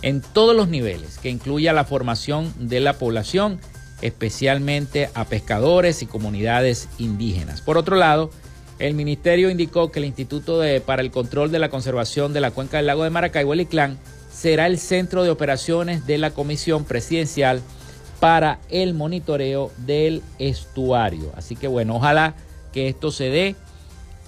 en 0.03 0.21
todos 0.21 0.55
los 0.55 0.69
niveles 0.69 1.17
que 1.17 1.29
incluya 1.29 1.73
la 1.73 1.83
formación 1.83 2.53
de 2.57 2.79
la 2.79 2.93
población, 2.93 3.59
especialmente 4.01 5.09
a 5.15 5.25
pescadores 5.25 6.01
y 6.01 6.05
comunidades 6.05 6.87
indígenas. 6.97 7.59
Por 7.59 7.77
otro 7.77 7.97
lado, 7.97 8.31
el 8.79 8.93
ministerio 8.93 9.49
indicó 9.49 9.91
que 9.91 9.99
el 9.99 10.05
Instituto 10.05 10.61
para 10.85 11.01
el 11.01 11.11
Control 11.11 11.51
de 11.51 11.59
la 11.59 11.67
Conservación 11.67 12.31
de 12.31 12.39
la 12.39 12.51
Cuenca 12.51 12.77
del 12.77 12.87
Lago 12.87 13.03
de 13.03 13.09
Maracaibo, 13.09 13.51
el 13.51 13.59
ICLAN, 13.59 13.99
será 14.39 14.67
el 14.67 14.79
centro 14.79 15.23
de 15.23 15.31
operaciones 15.31 16.07
de 16.07 16.17
la 16.17 16.31
Comisión 16.31 16.85
Presidencial 16.85 17.61
para 18.21 18.59
el 18.69 18.93
monitoreo 18.93 19.69
del 19.79 20.23
estuario. 20.37 21.33
Así 21.35 21.57
que 21.57 21.67
bueno, 21.67 21.97
ojalá 21.97 22.35
que 22.71 22.87
esto 22.87 23.11
se 23.11 23.25
dé 23.25 23.57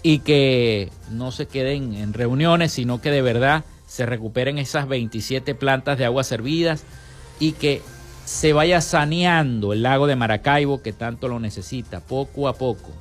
y 0.04 0.20
que 0.20 0.90
no 1.12 1.32
se 1.32 1.46
queden 1.46 1.94
en 1.94 2.12
reuniones, 2.12 2.74
sino 2.74 3.00
que 3.00 3.10
de 3.10 3.22
verdad 3.22 3.64
se 3.88 4.06
recuperen 4.06 4.58
esas 4.58 4.86
27 4.90 5.56
plantas 5.56 5.98
de 5.98 6.04
agua 6.04 6.26
servidas 6.26 6.84
y 7.40 7.54
que 7.54 7.82
se 8.26 8.52
vaya 8.52 8.82
saneando 8.82 9.72
el 9.72 9.82
lago 9.82 10.08
de 10.08 10.18
Maracaibo 10.18 10.82
que 10.82 10.92
tanto 10.92 11.30
lo 11.30 11.40
necesita, 11.40 12.02
poco 12.02 12.50
a 12.50 12.54
poco, 12.56 12.92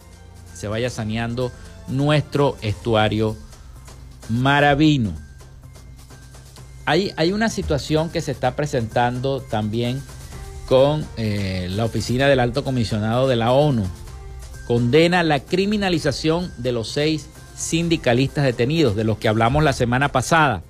se 0.55 0.69
vaya 0.69 0.91
saneando 0.91 1.51
nuestro 1.89 2.57
estuario 2.63 3.37
maravino. 4.29 5.30
Hay, 6.87 7.33
una 7.33 7.49
situación 7.49 8.11
que 8.11 8.21
se 8.21 8.33
está 8.33 8.57
presentando 8.57 9.41
también 9.41 10.03
con 10.67 11.07
eh, 11.17 11.69
la 11.71 11.85
oficina 11.85 12.27
del 12.27 12.41
alto 12.41 12.65
comisionado 12.65 13.29
de 13.29 13.37
la 13.37 13.53
ONU. 13.53 13.85
Condena 14.67 15.23
la 15.23 15.41
criminalización 15.41 16.53
de 16.59 16.73
los 16.73 16.89
seis 16.89 17.29
sindicalistas 17.57 18.45
detenidos, 18.45 18.97
de 18.97 19.05
los 19.05 19.19
que 19.19 19.29
hablamos 19.29 19.63
la 19.63 19.73
semana 19.73 20.11
pasada, 20.11 20.63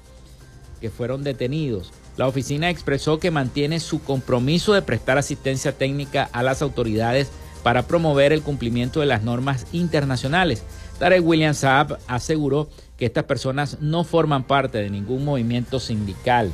que 0.81 0.91
fueron 0.91 1.23
detenidos. 1.23 1.93
La 2.17 2.27
oficina 2.27 2.69
expresó 2.69 3.19
que 3.19 3.31
mantiene 3.31 3.81
su 3.81 4.03
compromiso 4.03 4.75
de 4.75 4.83
prestar 4.83 5.17
asistencia 5.17 5.73
técnica 5.73 6.29
a 6.33 6.43
las 6.43 6.61
autoridades 6.61 7.31
para 7.63 7.87
promover 7.87 8.33
el 8.33 8.43
cumplimiento 8.43 9.01
de 9.01 9.07
las 9.07 9.23
normas 9.23 9.67
internacionales. 9.73 10.63
Tarek 10.99 11.25
William 11.27 11.55
Saab 11.55 11.99
aseguró 12.07 12.69
que 13.01 13.07
estas 13.07 13.25
personas 13.25 13.79
no 13.81 14.05
forman 14.05 14.45
parte 14.45 14.79
de 14.79 14.91
ningún 14.91 15.25
movimiento 15.25 15.81
sindical. 15.81 16.53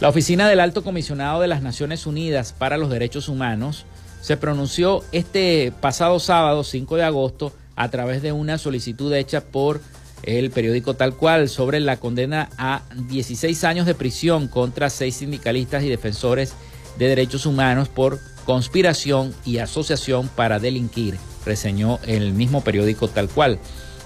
La 0.00 0.10
Oficina 0.10 0.48
del 0.48 0.60
Alto 0.60 0.84
Comisionado 0.84 1.40
de 1.40 1.48
las 1.48 1.62
Naciones 1.62 2.06
Unidas 2.06 2.52
para 2.52 2.76
los 2.76 2.90
Derechos 2.90 3.28
Humanos 3.28 3.86
se 4.20 4.36
pronunció 4.36 5.02
este 5.10 5.72
pasado 5.80 6.20
sábado 6.20 6.62
5 6.62 6.96
de 6.96 7.04
agosto 7.04 7.52
a 7.76 7.88
través 7.88 8.22
de 8.22 8.32
una 8.32 8.58
solicitud 8.58 9.12
hecha 9.14 9.40
por 9.40 9.80
el 10.22 10.50
periódico 10.50 10.94
Tal 10.94 11.14
Cual 11.14 11.48
sobre 11.48 11.80
la 11.80 11.96
condena 11.98 12.50
a 12.58 12.82
16 13.08 13.64
años 13.64 13.86
de 13.86 13.94
prisión 13.94 14.48
contra 14.48 14.90
seis 14.90 15.16
sindicalistas 15.16 15.82
y 15.82 15.88
defensores 15.88 16.54
de 16.98 17.08
derechos 17.08 17.46
humanos 17.46 17.88
por 17.88 18.18
conspiración 18.44 19.34
y 19.44 19.58
asociación 19.58 20.28
para 20.28 20.58
delinquir, 20.58 21.16
reseñó 21.44 21.98
el 22.06 22.32
mismo 22.32 22.62
periódico 22.62 23.08
Tal 23.08 23.28
Cual. 23.28 23.58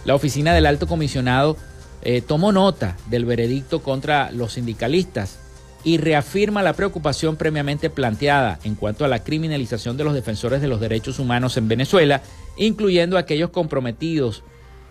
La 0.08 0.14
oficina 0.14 0.54
del 0.54 0.64
alto 0.64 0.86
comisionado 0.86 1.58
eh, 2.00 2.22
tomó 2.22 2.50
nota 2.50 2.96
del 3.10 3.26
veredicto 3.26 3.82
contra 3.82 4.30
los 4.32 4.54
sindicalistas 4.54 5.38
y 5.84 5.98
reafirma 5.98 6.62
la 6.62 6.72
preocupación 6.72 7.36
previamente 7.36 7.90
planteada 7.90 8.58
en 8.64 8.74
cuanto 8.74 9.04
a 9.04 9.08
la 9.08 9.22
criminalización 9.22 9.98
de 9.98 10.04
los 10.04 10.14
defensores 10.14 10.62
de 10.62 10.68
los 10.68 10.80
derechos 10.80 11.18
humanos 11.18 11.58
en 11.58 11.68
Venezuela, 11.68 12.22
incluyendo 12.56 13.18
aquellos 13.18 13.50
comprometidos 13.50 14.44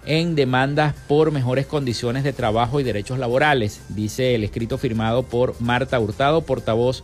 en 0.05 0.35
demandas 0.35 0.93
por 1.07 1.31
mejores 1.31 1.65
condiciones 1.65 2.23
de 2.23 2.31
trabajo 2.31 2.79
y 2.79 2.83
derechos 2.83 3.17
laborales, 3.17 3.81
dice 3.89 4.35
el 4.35 4.43
escrito 4.43 4.77
firmado 4.77 5.23
por 5.23 5.59
Marta 5.59 5.99
Hurtado, 5.99 6.41
portavoz 6.41 7.03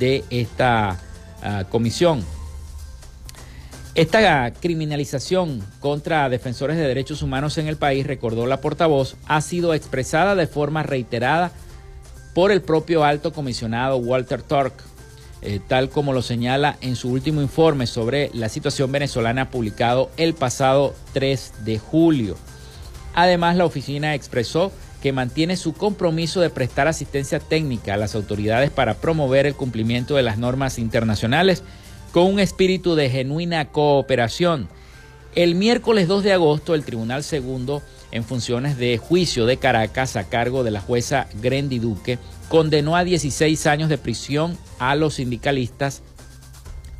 de 0.00 0.24
esta 0.30 0.98
ah, 1.44 1.62
comisión. 1.70 2.24
Esta 3.94 4.50
criminalización 4.54 5.62
contra 5.80 6.30
defensores 6.30 6.78
de 6.78 6.88
derechos 6.88 7.20
humanos 7.20 7.58
en 7.58 7.68
el 7.68 7.76
país, 7.76 8.06
recordó 8.06 8.46
la 8.46 8.62
portavoz, 8.62 9.16
ha 9.26 9.42
sido 9.42 9.74
expresada 9.74 10.34
de 10.34 10.46
forma 10.46 10.82
reiterada 10.82 11.52
por 12.34 12.52
el 12.52 12.62
propio 12.62 13.04
alto 13.04 13.34
comisionado 13.34 13.98
Walter 13.98 14.40
Tork, 14.40 14.72
eh, 15.42 15.60
tal 15.68 15.90
como 15.90 16.14
lo 16.14 16.22
señala 16.22 16.78
en 16.80 16.96
su 16.96 17.10
último 17.10 17.42
informe 17.42 17.86
sobre 17.86 18.30
la 18.32 18.48
situación 18.48 18.90
venezolana 18.90 19.50
publicado 19.50 20.10
el 20.16 20.32
pasado 20.32 20.94
3 21.12 21.52
de 21.66 21.78
julio. 21.78 22.38
Además, 23.12 23.56
la 23.56 23.66
oficina 23.66 24.14
expresó 24.14 24.72
que 25.02 25.12
mantiene 25.12 25.58
su 25.58 25.74
compromiso 25.74 26.40
de 26.40 26.48
prestar 26.48 26.88
asistencia 26.88 27.40
técnica 27.40 27.92
a 27.92 27.98
las 27.98 28.14
autoridades 28.14 28.70
para 28.70 28.94
promover 28.94 29.44
el 29.44 29.54
cumplimiento 29.54 30.16
de 30.16 30.22
las 30.22 30.38
normas 30.38 30.78
internacionales 30.78 31.62
con 32.12 32.26
un 32.26 32.38
espíritu 32.38 32.94
de 32.94 33.10
genuina 33.10 33.68
cooperación. 33.70 34.68
El 35.34 35.54
miércoles 35.54 36.08
2 36.08 36.22
de 36.24 36.32
agosto, 36.34 36.74
el 36.74 36.84
Tribunal 36.84 37.24
Segundo, 37.24 37.82
en 38.10 38.22
funciones 38.22 38.76
de 38.76 38.98
juicio 38.98 39.46
de 39.46 39.56
Caracas 39.56 40.16
a 40.16 40.24
cargo 40.24 40.62
de 40.62 40.70
la 40.70 40.82
jueza 40.82 41.26
Grendi 41.40 41.78
Duque, 41.78 42.18
condenó 42.50 42.96
a 42.96 43.04
16 43.04 43.66
años 43.66 43.88
de 43.88 43.96
prisión 43.96 44.58
a 44.78 44.94
los 44.94 45.14
sindicalistas 45.14 46.02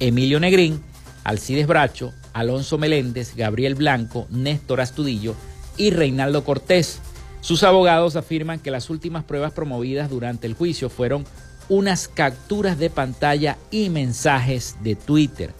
Emilio 0.00 0.40
Negrín, 0.40 0.82
Alcides 1.24 1.66
Bracho, 1.66 2.12
Alonso 2.32 2.78
Meléndez, 2.78 3.36
Gabriel 3.36 3.74
Blanco, 3.74 4.26
Néstor 4.30 4.80
Astudillo 4.80 5.34
y 5.76 5.90
Reinaldo 5.90 6.42
Cortés. 6.42 7.00
Sus 7.42 7.62
abogados 7.64 8.16
afirman 8.16 8.60
que 8.60 8.70
las 8.70 8.88
últimas 8.88 9.24
pruebas 9.24 9.52
promovidas 9.52 10.08
durante 10.08 10.46
el 10.46 10.54
juicio 10.54 10.88
fueron 10.88 11.24
unas 11.72 12.06
capturas 12.06 12.78
de 12.78 12.90
pantalla 12.90 13.56
y 13.70 13.88
mensajes 13.88 14.76
de 14.82 14.94
Twitter. 14.94 15.54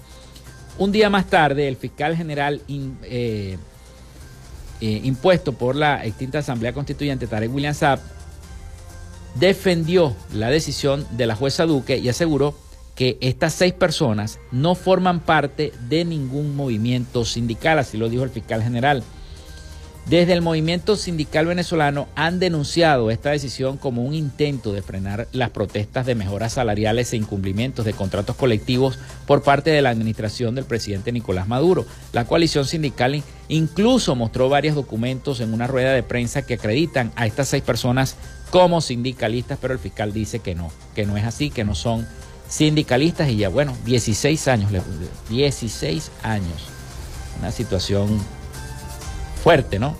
Un 0.76 0.92
día 0.92 1.08
más 1.08 1.24
tarde, 1.24 1.68
el 1.68 1.76
fiscal 1.76 2.14
general 2.14 2.60
eh, 2.68 3.56
eh, 4.82 5.00
impuesto 5.04 5.54
por 5.54 5.74
la 5.74 6.04
extinta 6.04 6.40
Asamblea 6.40 6.74
Constituyente, 6.74 7.26
Tarek 7.26 7.54
William 7.54 7.72
Saab, 7.72 7.98
defendió 9.36 10.14
la 10.34 10.50
decisión 10.50 11.06
de 11.12 11.26
la 11.26 11.34
jueza 11.34 11.64
Duque 11.64 11.96
y 11.96 12.10
aseguró 12.10 12.54
que 12.94 13.16
estas 13.22 13.54
seis 13.54 13.72
personas 13.72 14.38
no 14.50 14.74
forman 14.74 15.20
parte 15.20 15.72
de 15.88 16.04
ningún 16.04 16.54
movimiento 16.54 17.24
sindical, 17.24 17.78
así 17.78 17.96
lo 17.96 18.10
dijo 18.10 18.24
el 18.24 18.30
fiscal 18.30 18.62
general. 18.62 19.02
Desde 20.06 20.32
el 20.32 20.42
movimiento 20.42 20.96
sindical 20.96 21.46
venezolano 21.46 22.08
han 22.16 22.40
denunciado 22.40 23.10
esta 23.12 23.30
decisión 23.30 23.76
como 23.76 24.02
un 24.02 24.14
intento 24.14 24.72
de 24.72 24.82
frenar 24.82 25.28
las 25.30 25.50
protestas 25.50 26.06
de 26.06 26.16
mejoras 26.16 26.54
salariales 26.54 27.12
e 27.12 27.16
incumplimientos 27.16 27.84
de 27.84 27.92
contratos 27.92 28.34
colectivos 28.34 28.98
por 29.26 29.42
parte 29.42 29.70
de 29.70 29.80
la 29.80 29.90
administración 29.90 30.56
del 30.56 30.64
presidente 30.64 31.12
Nicolás 31.12 31.46
Maduro. 31.46 31.86
La 32.12 32.24
coalición 32.24 32.66
sindical 32.66 33.22
incluso 33.48 34.16
mostró 34.16 34.48
varios 34.48 34.74
documentos 34.74 35.40
en 35.40 35.54
una 35.54 35.68
rueda 35.68 35.92
de 35.92 36.02
prensa 36.02 36.42
que 36.42 36.54
acreditan 36.54 37.12
a 37.14 37.26
estas 37.26 37.48
seis 37.48 37.62
personas 37.62 38.16
como 38.50 38.80
sindicalistas, 38.80 39.58
pero 39.62 39.72
el 39.72 39.80
fiscal 39.80 40.12
dice 40.12 40.40
que 40.40 40.56
no, 40.56 40.72
que 40.96 41.06
no 41.06 41.16
es 41.16 41.24
así, 41.24 41.48
que 41.48 41.64
no 41.64 41.76
son 41.76 42.08
sindicalistas 42.48 43.30
y 43.30 43.36
ya 43.36 43.48
bueno, 43.48 43.74
16 43.86 44.48
años, 44.48 44.72
16 45.30 46.10
años. 46.24 46.68
Una 47.38 47.52
situación 47.52 48.20
fuerte, 49.42 49.78
¿no? 49.78 49.96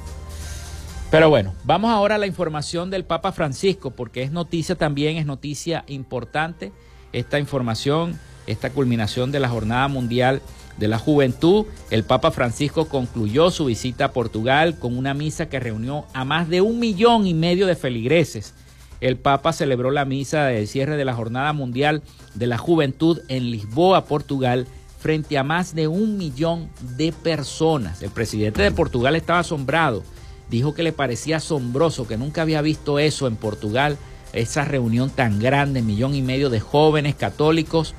Pero 1.11 1.29
bueno, 1.29 1.53
vamos 1.65 1.91
ahora 1.91 2.15
a 2.15 2.19
la 2.19 2.27
información 2.27 2.91
del 2.91 3.05
Papa 3.05 3.33
Francisco, 3.33 3.91
porque 3.91 4.23
es 4.23 4.33
noticia 4.33 4.77
también, 4.77 5.17
es 5.19 5.27
noticia 5.27 5.85
importante 5.89 6.73
esta 7.13 7.39
información, 7.39 8.19
esta 8.47 8.71
culminación 8.71 9.31
de 9.33 9.41
la 9.41 9.51
Jornada 9.51 9.89
Mundial 9.89 10.41
de 10.79 10.89
la 10.89 10.99
Juventud. 10.99 11.67
El 11.91 12.05
Papa 12.05 12.31
Francisco 12.31 12.89
concluyó 12.89 13.51
su 13.51 13.67
visita 13.67 14.07
a 14.07 14.13
Portugal 14.13 14.79
con 14.79 14.97
una 14.97 15.13
misa 15.13 15.51
que 15.51 15.61
reunió 15.61 16.07
a 16.15 16.25
más 16.25 16.49
de 16.49 16.63
un 16.63 16.79
millón 16.79 17.27
y 17.27 17.35
medio 17.35 17.67
de 17.67 17.77
feligreses 17.77 18.55
el 19.03 19.17
Papa 19.17 19.53
celebró 19.53 19.91
la 19.91 20.05
misa 20.05 20.45
de 20.45 20.65
cierre 20.69 20.97
de 20.97 21.05
la 21.05 21.15
Jornada 21.15 21.53
Mundial 21.53 22.03
de 22.35 22.47
la 22.47 22.57
Juventud 22.57 23.19
en 23.27 23.51
Lisboa, 23.51 24.05
Portugal, 24.05 24.69
frente 25.03 25.37
a 25.37 25.43
más 25.43 25.75
de 25.75 25.89
un 25.89 26.17
millón 26.17 26.69
de 26.97 27.13
personas. 27.13 28.03
El 28.03 28.11
presidente 28.11 28.63
de 28.63 28.71
Portugal 28.71 29.17
estaba 29.17 29.41
asombrado. 29.41 30.05
Dijo 30.49 30.75
que 30.75 30.85
le 30.85 30.93
parecía 30.93 31.39
asombroso, 31.39 32.07
que 32.07 32.17
nunca 32.17 32.43
había 32.43 32.63
visto 32.63 33.01
eso 33.01 33.27
en 33.27 33.35
Portugal, 33.35 33.99
esa 34.33 34.65
reunión 34.65 35.11
tan 35.11 35.41
grande, 35.41 35.83
millón 35.83 36.15
y 36.15 36.23
medio 36.23 36.51
de 36.51 36.61
jóvenes 36.61 37.17
católicos 37.17 37.95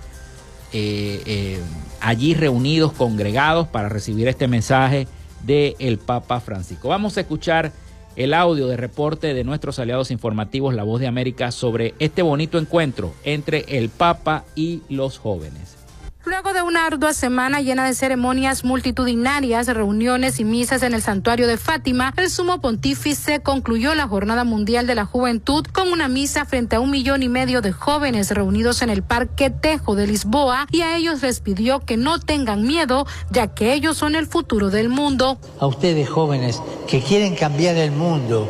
eh, 0.72 1.22
eh, 1.26 1.60
allí 2.00 2.34
reunidos, 2.34 2.94
congregados 2.94 3.68
para 3.68 3.90
recibir 3.90 4.28
este 4.28 4.48
mensaje 4.48 5.08
del 5.44 6.00
Papa 6.00 6.40
Francisco. 6.40 6.88
Vamos 6.88 7.18
a 7.18 7.22
escuchar 7.22 7.74
el 8.16 8.34
audio 8.34 8.68
de 8.68 8.78
reporte 8.78 9.34
de 9.34 9.44
nuestros 9.44 9.78
aliados 9.78 10.10
informativos 10.10 10.74
La 10.74 10.84
Voz 10.84 11.02
de 11.02 11.08
América 11.08 11.52
sobre 11.52 11.96
este 12.00 12.22
bonito 12.22 12.58
encuentro 12.58 13.14
entre 13.24 13.66
el 13.78 13.90
Papa 13.90 14.46
y 14.56 14.84
los 14.90 15.18
jóvenes. 15.18 15.83
Luego 16.26 16.54
de 16.54 16.62
una 16.62 16.86
ardua 16.86 17.12
semana 17.12 17.60
llena 17.60 17.86
de 17.86 17.94
ceremonias 17.94 18.64
multitudinarias, 18.64 19.68
reuniones 19.68 20.40
y 20.40 20.46
misas 20.46 20.82
en 20.82 20.94
el 20.94 21.02
santuario 21.02 21.48
de 21.48 21.58
Fátima, 21.58 22.14
el 22.16 22.30
sumo 22.30 22.62
pontífice 22.62 23.42
concluyó 23.42 23.94
la 23.94 24.08
Jornada 24.08 24.46
Mundial 24.46 24.88
de 24.88 24.96
la 24.96 25.04
Juventud 25.04 25.66
con 25.66 25.92
una 25.92 26.08
misa 26.08 26.46
frente 26.46 26.78
a 26.78 26.80
un 26.80 26.92
millón 26.92 27.24
y 27.24 27.30
medio 27.30 27.60
de 27.60 27.74
jóvenes 27.74 28.32
reunidos 28.32 28.82
en 28.82 28.90
el 28.90 29.04
Parque 29.04 29.50
Tejo 29.50 29.96
de 29.96 30.08
Lisboa 30.08 30.66
y 30.72 30.80
a 30.80 30.96
ellos 30.96 31.22
les 31.22 31.42
pidió 31.42 31.82
que 31.82 31.98
no 31.98 32.22
tengan 32.22 32.66
miedo, 32.66 33.06
ya 33.30 33.48
que 33.48 33.74
ellos 33.74 33.98
son 33.98 34.16
el 34.16 34.26
futuro 34.26 34.70
del 34.70 34.88
mundo. 34.88 35.38
A 35.60 35.68
ustedes 35.68 36.10
jóvenes 36.10 36.62
que 36.88 37.02
quieren 37.02 37.36
cambiar 37.36 37.76
el 37.76 37.92
mundo, 37.92 38.50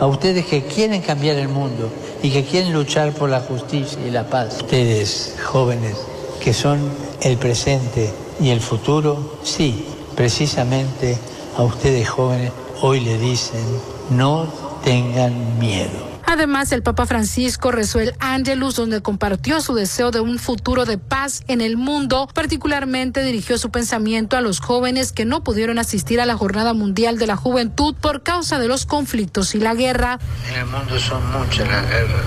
a 0.00 0.06
ustedes 0.06 0.46
que 0.46 0.62
quieren 0.62 1.02
cambiar 1.02 1.36
el 1.36 1.48
mundo 1.48 1.92
y 2.22 2.30
que 2.30 2.44
quieren 2.44 2.72
luchar 2.72 3.12
por 3.12 3.28
la 3.28 3.40
justicia 3.40 3.98
y 4.06 4.10
la 4.10 4.24
paz, 4.24 4.56
ustedes 4.62 5.36
jóvenes 5.44 6.13
que 6.44 6.52
son 6.52 6.78
el 7.22 7.38
presente 7.38 8.12
y 8.38 8.50
el 8.50 8.60
futuro, 8.60 9.38
sí, 9.42 9.86
precisamente 10.14 11.16
a 11.56 11.62
ustedes 11.62 12.06
jóvenes 12.06 12.52
hoy 12.82 13.00
le 13.00 13.16
dicen, 13.18 13.64
no 14.10 14.46
tengan 14.84 15.58
miedo. 15.58 16.13
Además, 16.26 16.72
el 16.72 16.82
Papa 16.82 17.06
Francisco 17.06 17.70
rezó 17.70 18.00
el 18.00 18.14
Angelus, 18.18 18.76
donde 18.76 19.02
compartió 19.02 19.60
su 19.60 19.74
deseo 19.74 20.10
de 20.10 20.20
un 20.20 20.38
futuro 20.38 20.84
de 20.84 20.98
paz 20.98 21.42
en 21.48 21.60
el 21.60 21.76
mundo. 21.76 22.28
Particularmente 22.34 23.22
dirigió 23.22 23.58
su 23.58 23.70
pensamiento 23.70 24.36
a 24.36 24.40
los 24.40 24.60
jóvenes 24.60 25.12
que 25.12 25.24
no 25.24 25.44
pudieron 25.44 25.78
asistir 25.78 26.20
a 26.20 26.26
la 26.26 26.36
Jornada 26.36 26.72
Mundial 26.72 27.18
de 27.18 27.26
la 27.26 27.36
Juventud 27.36 27.94
por 28.00 28.22
causa 28.22 28.58
de 28.58 28.68
los 28.68 28.86
conflictos 28.86 29.54
y 29.54 29.60
la 29.60 29.74
guerra. 29.74 30.18
En 30.50 30.60
el 30.60 30.66
mundo 30.66 30.98
son 30.98 31.22
muchas 31.32 31.68
las 31.68 31.88
guerras, 31.88 32.24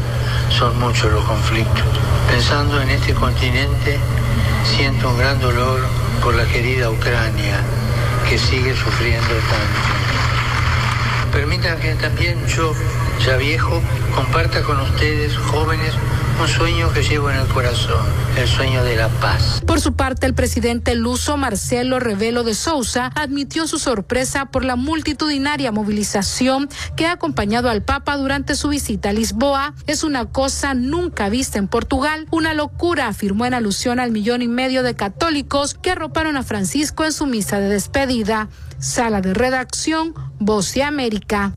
son 0.57 0.79
muchos 0.79 1.11
los 1.11 1.25
conflictos. 1.25 1.83
Pensando 2.29 2.81
en 2.81 2.89
este 2.89 3.13
continente, 3.13 3.99
siento 4.75 5.09
un 5.09 5.17
gran 5.17 5.39
dolor 5.39 5.81
por 6.21 6.35
la 6.35 6.45
querida 6.45 6.89
Ucrania, 6.89 7.61
que 8.29 8.37
sigue 8.37 8.75
sufriendo 8.75 9.27
tanto. 9.27 11.31
Permitan 11.31 11.79
que 11.79 11.93
también 11.95 12.45
yo, 12.47 12.73
ya 13.25 13.37
viejo, 13.37 13.81
comparta 14.15 14.61
con 14.63 14.79
ustedes, 14.79 15.35
jóvenes, 15.37 15.93
un 16.39 16.47
sueño 16.47 16.93
que 16.93 17.01
llevo 17.01 17.31
en 17.31 17.37
el 17.37 17.47
corazón, 17.47 18.05
el 18.37 18.47
sueño 18.47 18.83
de 18.83 18.95
la 18.95 19.09
paz. 19.09 19.61
Por 19.65 19.81
su 19.81 19.93
parte, 19.93 20.27
el 20.27 20.33
presidente 20.33 20.93
luso 20.93 21.35
Marcelo 21.35 21.99
Revelo 21.99 22.43
de 22.43 22.53
Sousa 22.53 23.11
admitió 23.15 23.67
su 23.67 23.79
sorpresa 23.79 24.45
por 24.45 24.63
la 24.63 24.75
multitudinaria 24.75 25.71
movilización 25.71 26.69
que 26.95 27.07
ha 27.07 27.13
acompañado 27.13 27.69
al 27.69 27.81
Papa 27.81 28.17
durante 28.17 28.55
su 28.55 28.69
visita 28.69 29.09
a 29.09 29.13
Lisboa. 29.13 29.73
Es 29.87 30.03
una 30.03 30.25
cosa 30.25 30.73
nunca 30.75 31.29
vista 31.29 31.57
en 31.57 31.67
Portugal, 31.67 32.27
una 32.29 32.53
locura, 32.53 33.07
afirmó 33.07 33.45
en 33.45 33.55
alusión 33.55 33.99
al 33.99 34.11
millón 34.11 34.41
y 34.41 34.47
medio 34.47 34.83
de 34.83 34.95
católicos 34.95 35.73
que 35.73 35.91
arroparon 35.91 36.37
a 36.37 36.43
Francisco 36.43 37.03
en 37.03 37.13
su 37.13 37.25
misa 37.25 37.59
de 37.59 37.69
despedida. 37.69 38.49
Sala 38.79 39.21
de 39.21 39.33
redacción, 39.33 40.13
Voz 40.39 40.73
de 40.75 40.83
América. 40.83 41.56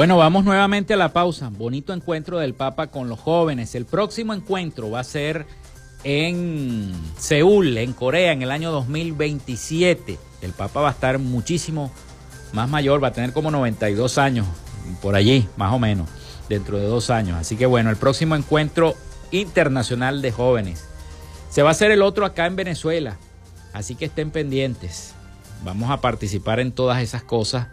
Bueno, 0.00 0.16
vamos 0.16 0.46
nuevamente 0.46 0.94
a 0.94 0.96
la 0.96 1.12
pausa. 1.12 1.50
Bonito 1.50 1.92
encuentro 1.92 2.38
del 2.38 2.54
Papa 2.54 2.86
con 2.86 3.10
los 3.10 3.20
jóvenes. 3.20 3.74
El 3.74 3.84
próximo 3.84 4.32
encuentro 4.32 4.90
va 4.90 5.00
a 5.00 5.04
ser 5.04 5.44
en 6.04 6.90
Seúl, 7.18 7.76
en 7.76 7.92
Corea, 7.92 8.32
en 8.32 8.40
el 8.40 8.50
año 8.50 8.72
2027. 8.72 10.18
El 10.40 10.52
Papa 10.52 10.80
va 10.80 10.88
a 10.88 10.92
estar 10.92 11.18
muchísimo 11.18 11.92
más 12.54 12.70
mayor, 12.70 13.04
va 13.04 13.08
a 13.08 13.12
tener 13.12 13.34
como 13.34 13.50
92 13.50 14.16
años, 14.16 14.46
por 15.02 15.16
allí, 15.16 15.46
más 15.58 15.74
o 15.74 15.78
menos, 15.78 16.08
dentro 16.48 16.78
de 16.78 16.86
dos 16.86 17.10
años. 17.10 17.36
Así 17.36 17.58
que 17.58 17.66
bueno, 17.66 17.90
el 17.90 17.96
próximo 17.96 18.36
encuentro 18.36 18.94
internacional 19.32 20.22
de 20.22 20.32
jóvenes. 20.32 20.88
Se 21.50 21.60
va 21.60 21.68
a 21.68 21.72
hacer 21.72 21.90
el 21.90 22.00
otro 22.00 22.24
acá 22.24 22.46
en 22.46 22.56
Venezuela. 22.56 23.18
Así 23.74 23.96
que 23.96 24.06
estén 24.06 24.30
pendientes. 24.30 25.12
Vamos 25.62 25.90
a 25.90 26.00
participar 26.00 26.58
en 26.58 26.72
todas 26.72 27.02
esas 27.02 27.22
cosas 27.22 27.66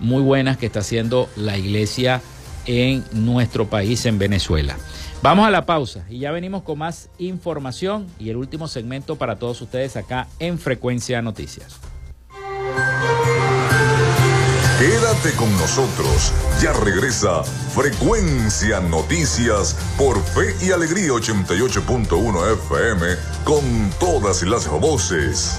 muy 0.00 0.22
buenas 0.22 0.56
que 0.56 0.66
está 0.66 0.80
haciendo 0.80 1.28
la 1.36 1.56
iglesia 1.56 2.20
en 2.66 3.04
nuestro 3.12 3.68
país, 3.68 4.04
en 4.06 4.18
Venezuela. 4.18 4.76
Vamos 5.22 5.46
a 5.46 5.50
la 5.50 5.66
pausa 5.66 6.04
y 6.08 6.20
ya 6.20 6.30
venimos 6.30 6.62
con 6.62 6.78
más 6.78 7.08
información 7.18 8.06
y 8.20 8.30
el 8.30 8.36
último 8.36 8.68
segmento 8.68 9.16
para 9.16 9.36
todos 9.36 9.60
ustedes 9.60 9.96
acá 9.96 10.28
en 10.38 10.58
Frecuencia 10.58 11.20
Noticias. 11.22 11.80
Quédate 14.78 15.32
con 15.32 15.50
nosotros, 15.58 16.32
ya 16.62 16.72
regresa 16.72 17.42
Frecuencia 17.42 18.78
Noticias 18.78 19.76
por 19.98 20.22
Fe 20.22 20.54
y 20.64 20.70
Alegría 20.70 21.08
88.1 21.08 22.52
FM 22.52 23.06
con 23.42 23.90
todas 23.98 24.44
las 24.44 24.68
voces. 24.68 25.58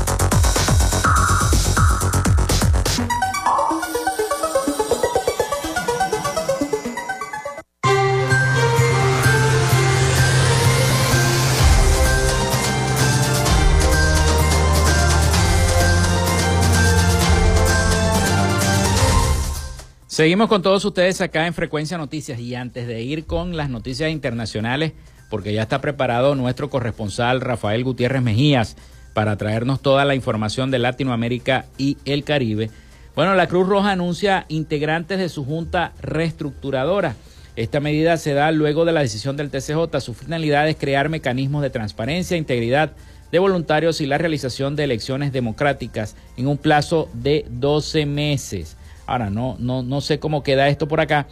Seguimos 20.11 20.49
con 20.49 20.61
todos 20.61 20.83
ustedes 20.83 21.21
acá 21.21 21.47
en 21.47 21.53
Frecuencia 21.53 21.97
Noticias 21.97 22.37
y 22.37 22.53
antes 22.53 22.85
de 22.85 23.01
ir 23.01 23.25
con 23.25 23.55
las 23.55 23.69
noticias 23.69 24.11
internacionales, 24.11 24.91
porque 25.29 25.53
ya 25.53 25.61
está 25.61 25.79
preparado 25.79 26.35
nuestro 26.35 26.69
corresponsal 26.69 27.39
Rafael 27.39 27.85
Gutiérrez 27.85 28.21
Mejías 28.21 28.75
para 29.13 29.37
traernos 29.37 29.81
toda 29.81 30.03
la 30.03 30.13
información 30.13 30.69
de 30.69 30.79
Latinoamérica 30.79 31.67
y 31.77 31.95
el 32.03 32.25
Caribe. 32.25 32.69
Bueno, 33.15 33.35
la 33.35 33.47
Cruz 33.47 33.69
Roja 33.69 33.91
anuncia 33.91 34.45
integrantes 34.49 35.17
de 35.17 35.29
su 35.29 35.45
junta 35.45 35.93
reestructuradora. 36.01 37.15
Esta 37.55 37.79
medida 37.79 38.17
se 38.17 38.33
da 38.33 38.51
luego 38.51 38.83
de 38.83 38.91
la 38.91 38.99
decisión 38.99 39.37
del 39.37 39.49
TCJ. 39.49 40.01
Su 40.01 40.13
finalidad 40.13 40.67
es 40.67 40.75
crear 40.75 41.07
mecanismos 41.07 41.61
de 41.61 41.69
transparencia, 41.69 42.35
integridad 42.35 42.91
de 43.31 43.39
voluntarios 43.39 44.01
y 44.01 44.07
la 44.07 44.17
realización 44.17 44.75
de 44.75 44.83
elecciones 44.83 45.31
democráticas 45.31 46.17
en 46.35 46.47
un 46.47 46.57
plazo 46.57 47.07
de 47.13 47.45
12 47.49 48.05
meses. 48.05 48.75
Ahora, 49.05 49.29
no, 49.29 49.55
no, 49.59 49.83
no 49.83 50.01
sé 50.01 50.19
cómo 50.19 50.43
queda 50.43 50.69
esto 50.69 50.87
por 50.87 51.01
acá, 51.01 51.27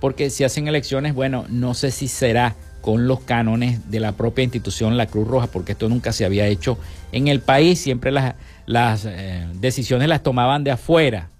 porque 0.00 0.30
si 0.30 0.44
hacen 0.44 0.68
elecciones, 0.68 1.14
bueno, 1.14 1.44
no 1.48 1.74
sé 1.74 1.90
si 1.90 2.08
será 2.08 2.56
con 2.80 3.06
los 3.06 3.20
cánones 3.20 3.90
de 3.90 4.00
la 4.00 4.12
propia 4.12 4.42
institución 4.42 4.96
La 4.96 5.06
Cruz 5.06 5.28
Roja, 5.28 5.46
porque 5.46 5.72
esto 5.72 5.88
nunca 5.88 6.12
se 6.12 6.24
había 6.24 6.46
hecho 6.46 6.76
en 7.12 7.28
el 7.28 7.40
país, 7.40 7.80
siempre 7.80 8.10
las, 8.10 8.34
las 8.66 9.04
eh, 9.06 9.46
decisiones 9.54 10.08
las 10.08 10.22
tomaban 10.22 10.64
de 10.64 10.72
afuera, 10.72 11.30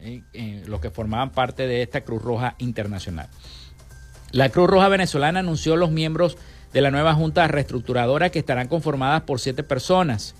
eh, 0.00 0.22
eh, 0.32 0.64
los 0.66 0.80
que 0.80 0.90
formaban 0.90 1.30
parte 1.30 1.66
de 1.66 1.82
esta 1.82 2.00
Cruz 2.02 2.20
Roja 2.20 2.56
Internacional. 2.58 3.28
La 4.32 4.50
Cruz 4.50 4.68
Roja 4.68 4.88
Venezolana 4.88 5.40
anunció 5.40 5.76
los 5.76 5.90
miembros 5.90 6.36
de 6.72 6.80
la 6.80 6.90
nueva 6.90 7.14
Junta 7.14 7.46
Reestructuradora 7.46 8.30
que 8.30 8.40
estarán 8.40 8.68
conformadas 8.68 9.22
por 9.22 9.40
siete 9.40 9.62
personas. 9.62 10.34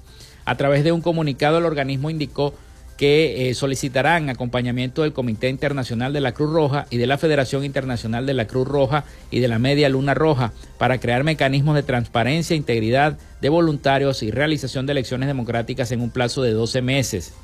A 0.45 0.57
través 0.57 0.85
de 0.85 0.93
un 0.93 1.01
comunicado 1.01 1.59
el 1.59 1.65
organismo 1.65 2.11
indicó 2.11 2.55
que 2.99 3.49
eh, 3.49 3.55
solicitarán 3.55 4.29
acompañamiento 4.29 5.03
del 5.03 5.13
Comité 5.13 5.49
Internacional 5.49 6.13
de 6.13 6.21
la 6.21 6.33
Cruz 6.33 6.53
Roja 6.53 6.87
y 6.91 6.97
de 6.99 7.07
la 7.07 7.17
Federación 7.17 7.65
Internacional 7.65 8.27
de 8.27 8.35
la 8.35 8.49
Cruz 8.49 8.67
Roja 8.67 9.05
y 9.31 9.39
de 9.39 9.47
la 9.47 9.61
Media 9.61 9.89
Luna 9.89 10.15
Roja 10.15 10.53
para 10.79 10.99
crear 10.99 11.23
mecanismos 11.23 11.77
de 11.77 11.85
transparencia, 11.85 12.57
integridad 12.57 13.17
de 13.41 13.49
voluntarios 13.49 14.25
y 14.25 14.33
realización 14.33 14.85
de 14.85 14.93
elecciones 14.93 15.29
democráticas 15.29 15.93
en 15.93 16.01
un 16.01 16.11
plazo 16.11 16.43
de 16.43 16.51
12 16.51 16.83
meses. 16.83 17.35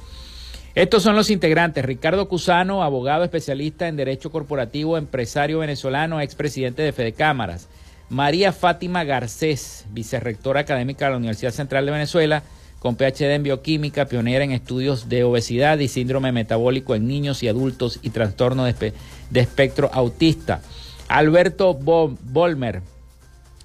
Estos 0.74 1.04
son 1.04 1.14
los 1.14 1.30
integrantes. 1.30 1.84
Ricardo 1.84 2.26
Cusano, 2.28 2.82
abogado 2.82 3.22
especialista 3.22 3.86
en 3.86 3.94
Derecho 3.94 4.32
Corporativo, 4.32 4.98
empresario 4.98 5.60
venezolano, 5.60 6.20
expresidente 6.20 6.82
de 6.82 6.92
Fede 6.92 7.12
Cámaras. 7.12 7.68
María 8.08 8.52
Fátima 8.52 9.04
Garcés, 9.04 9.86
vicerrectora 9.90 10.60
académica 10.60 11.04
de 11.04 11.12
la 11.12 11.18
Universidad 11.18 11.52
Central 11.52 11.86
de 11.86 11.92
Venezuela, 11.92 12.42
con 12.84 12.96
PhD 12.96 13.32
en 13.32 13.42
bioquímica, 13.42 14.04
pionera 14.04 14.44
en 14.44 14.52
estudios 14.52 15.08
de 15.08 15.24
obesidad 15.24 15.78
y 15.78 15.88
síndrome 15.88 16.32
metabólico 16.32 16.94
en 16.94 17.08
niños 17.08 17.42
y 17.42 17.48
adultos 17.48 17.98
y 18.02 18.10
trastorno 18.10 18.66
de, 18.66 18.92
espectro 19.32 19.88
autista. 19.90 20.60
Alberto 21.08 21.72
Bolmer, 21.72 22.82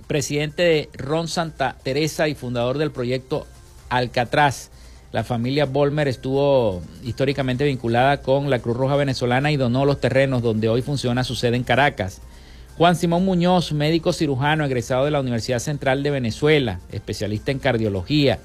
presidente 0.08 0.62
de 0.62 0.90
Ron 0.94 1.28
Santa 1.28 1.76
Teresa 1.84 2.30
y 2.30 2.34
fundador 2.34 2.78
del 2.78 2.92
proyecto 2.92 3.46
Alcatraz. 3.90 4.72
La 5.12 5.26
familia 5.26 5.66
Bolmer 5.66 6.08
estuvo 6.08 6.82
históricamente 7.04 7.66
vinculada 7.66 8.22
con 8.22 8.50
la 8.50 8.60
Cruz 8.60 8.78
Roja 8.78 8.96
Venezolana 8.96 9.52
y 9.52 9.58
donó 9.58 9.84
los 9.84 10.00
terrenos 10.00 10.42
donde 10.42 10.70
hoy 10.70 10.82
funciona 10.82 11.26
su 11.26 11.36
sede 11.36 11.58
en 11.58 11.66
Caracas. 11.66 12.22
Juan 12.78 12.96
Simón 12.96 13.26
Muñoz, 13.26 13.74
médico 13.74 14.14
cirujano 14.14 14.64
egresado 14.64 15.04
de 15.04 15.12
la 15.12 15.20
Universidad 15.20 15.60
Central 15.60 16.04
de 16.04 16.12
Venezuela, 16.12 16.80
especialista 16.94 17.52
en 17.52 17.60
cardiología. 17.60 18.40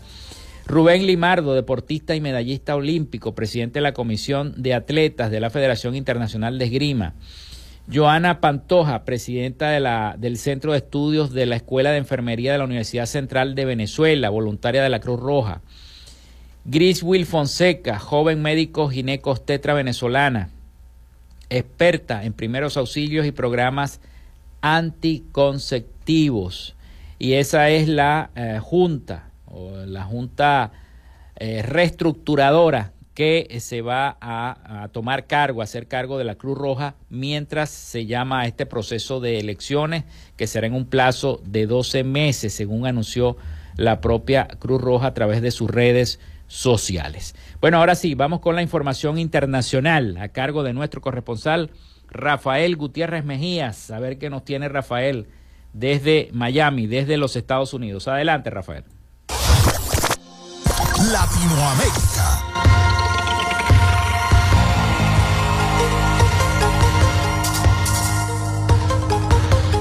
Rubén 0.66 1.06
Limardo, 1.06 1.54
deportista 1.54 2.14
y 2.14 2.22
medallista 2.22 2.74
olímpico, 2.74 3.34
presidente 3.34 3.80
de 3.80 3.82
la 3.82 3.92
Comisión 3.92 4.54
de 4.56 4.72
Atletas 4.72 5.30
de 5.30 5.38
la 5.38 5.50
Federación 5.50 5.94
Internacional 5.94 6.58
de 6.58 6.64
Esgrima. 6.64 7.12
Joana 7.92 8.40
Pantoja, 8.40 9.04
presidenta 9.04 9.68
del 10.16 10.38
Centro 10.38 10.72
de 10.72 10.78
Estudios 10.78 11.34
de 11.34 11.44
la 11.44 11.56
Escuela 11.56 11.90
de 11.90 11.98
Enfermería 11.98 12.52
de 12.52 12.58
la 12.58 12.64
Universidad 12.64 13.04
Central 13.04 13.54
de 13.54 13.66
Venezuela, 13.66 14.30
voluntaria 14.30 14.82
de 14.82 14.88
la 14.88 15.00
Cruz 15.00 15.20
Roja. 15.20 15.60
Gris 16.64 17.02
Will 17.02 17.26
Fonseca, 17.26 17.98
joven 17.98 18.40
médico 18.40 18.88
ginecostetra 18.88 19.74
venezolana, 19.74 20.48
experta 21.50 22.24
en 22.24 22.32
primeros 22.32 22.78
auxilios 22.78 23.26
y 23.26 23.32
programas 23.32 24.00
anticonceptivos. 24.62 26.74
Y 27.18 27.34
esa 27.34 27.68
es 27.68 27.86
la 27.86 28.30
eh, 28.34 28.60
junta 28.62 29.33
la 29.86 30.04
Junta 30.04 30.72
eh, 31.36 31.62
Reestructuradora 31.62 32.92
que 33.14 33.58
se 33.60 33.80
va 33.80 34.16
a, 34.20 34.88
tomar 34.92 35.26
cargo, 35.26 35.60
a 35.60 35.64
hacer 35.64 35.86
cargo 35.86 36.18
de 36.18 36.24
la 36.24 36.34
Cruz 36.34 36.58
Roja 36.58 36.96
mientras 37.10 37.70
se 37.70 38.06
llama 38.06 38.40
a 38.40 38.46
este 38.46 38.66
proceso 38.66 39.20
de 39.20 39.38
elecciones 39.38 40.04
que 40.36 40.48
será 40.48 40.66
en 40.66 40.74
un 40.74 40.84
plazo 40.84 41.40
de 41.44 41.66
12 41.66 42.02
meses, 42.02 42.52
según 42.52 42.86
anunció 42.86 43.36
la 43.76 44.00
propia 44.00 44.48
Cruz 44.58 44.80
Roja 44.80 45.08
a 45.08 45.14
través 45.14 45.42
de 45.42 45.52
sus 45.52 45.70
redes 45.70 46.18
sociales. 46.48 47.36
Bueno, 47.60 47.78
ahora 47.78 47.94
sí, 47.94 48.14
vamos 48.14 48.40
con 48.40 48.56
la 48.56 48.62
información 48.62 49.18
internacional 49.18 50.16
a 50.16 50.28
cargo 50.28 50.64
de 50.64 50.72
nuestro 50.72 51.00
corresponsal 51.00 51.70
Rafael 52.08 52.76
Gutiérrez 52.76 53.24
Mejías. 53.24 53.92
A 53.92 54.00
ver 54.00 54.18
qué 54.18 54.28
nos 54.28 54.44
tiene 54.44 54.68
Rafael 54.68 55.28
desde 55.72 56.30
Miami, 56.32 56.88
desde 56.88 57.16
los 57.16 57.36
Estados 57.36 57.74
Unidos. 57.74 58.08
Adelante, 58.08 58.50
Rafael. 58.50 58.84
Latinoamérica. 60.98 62.42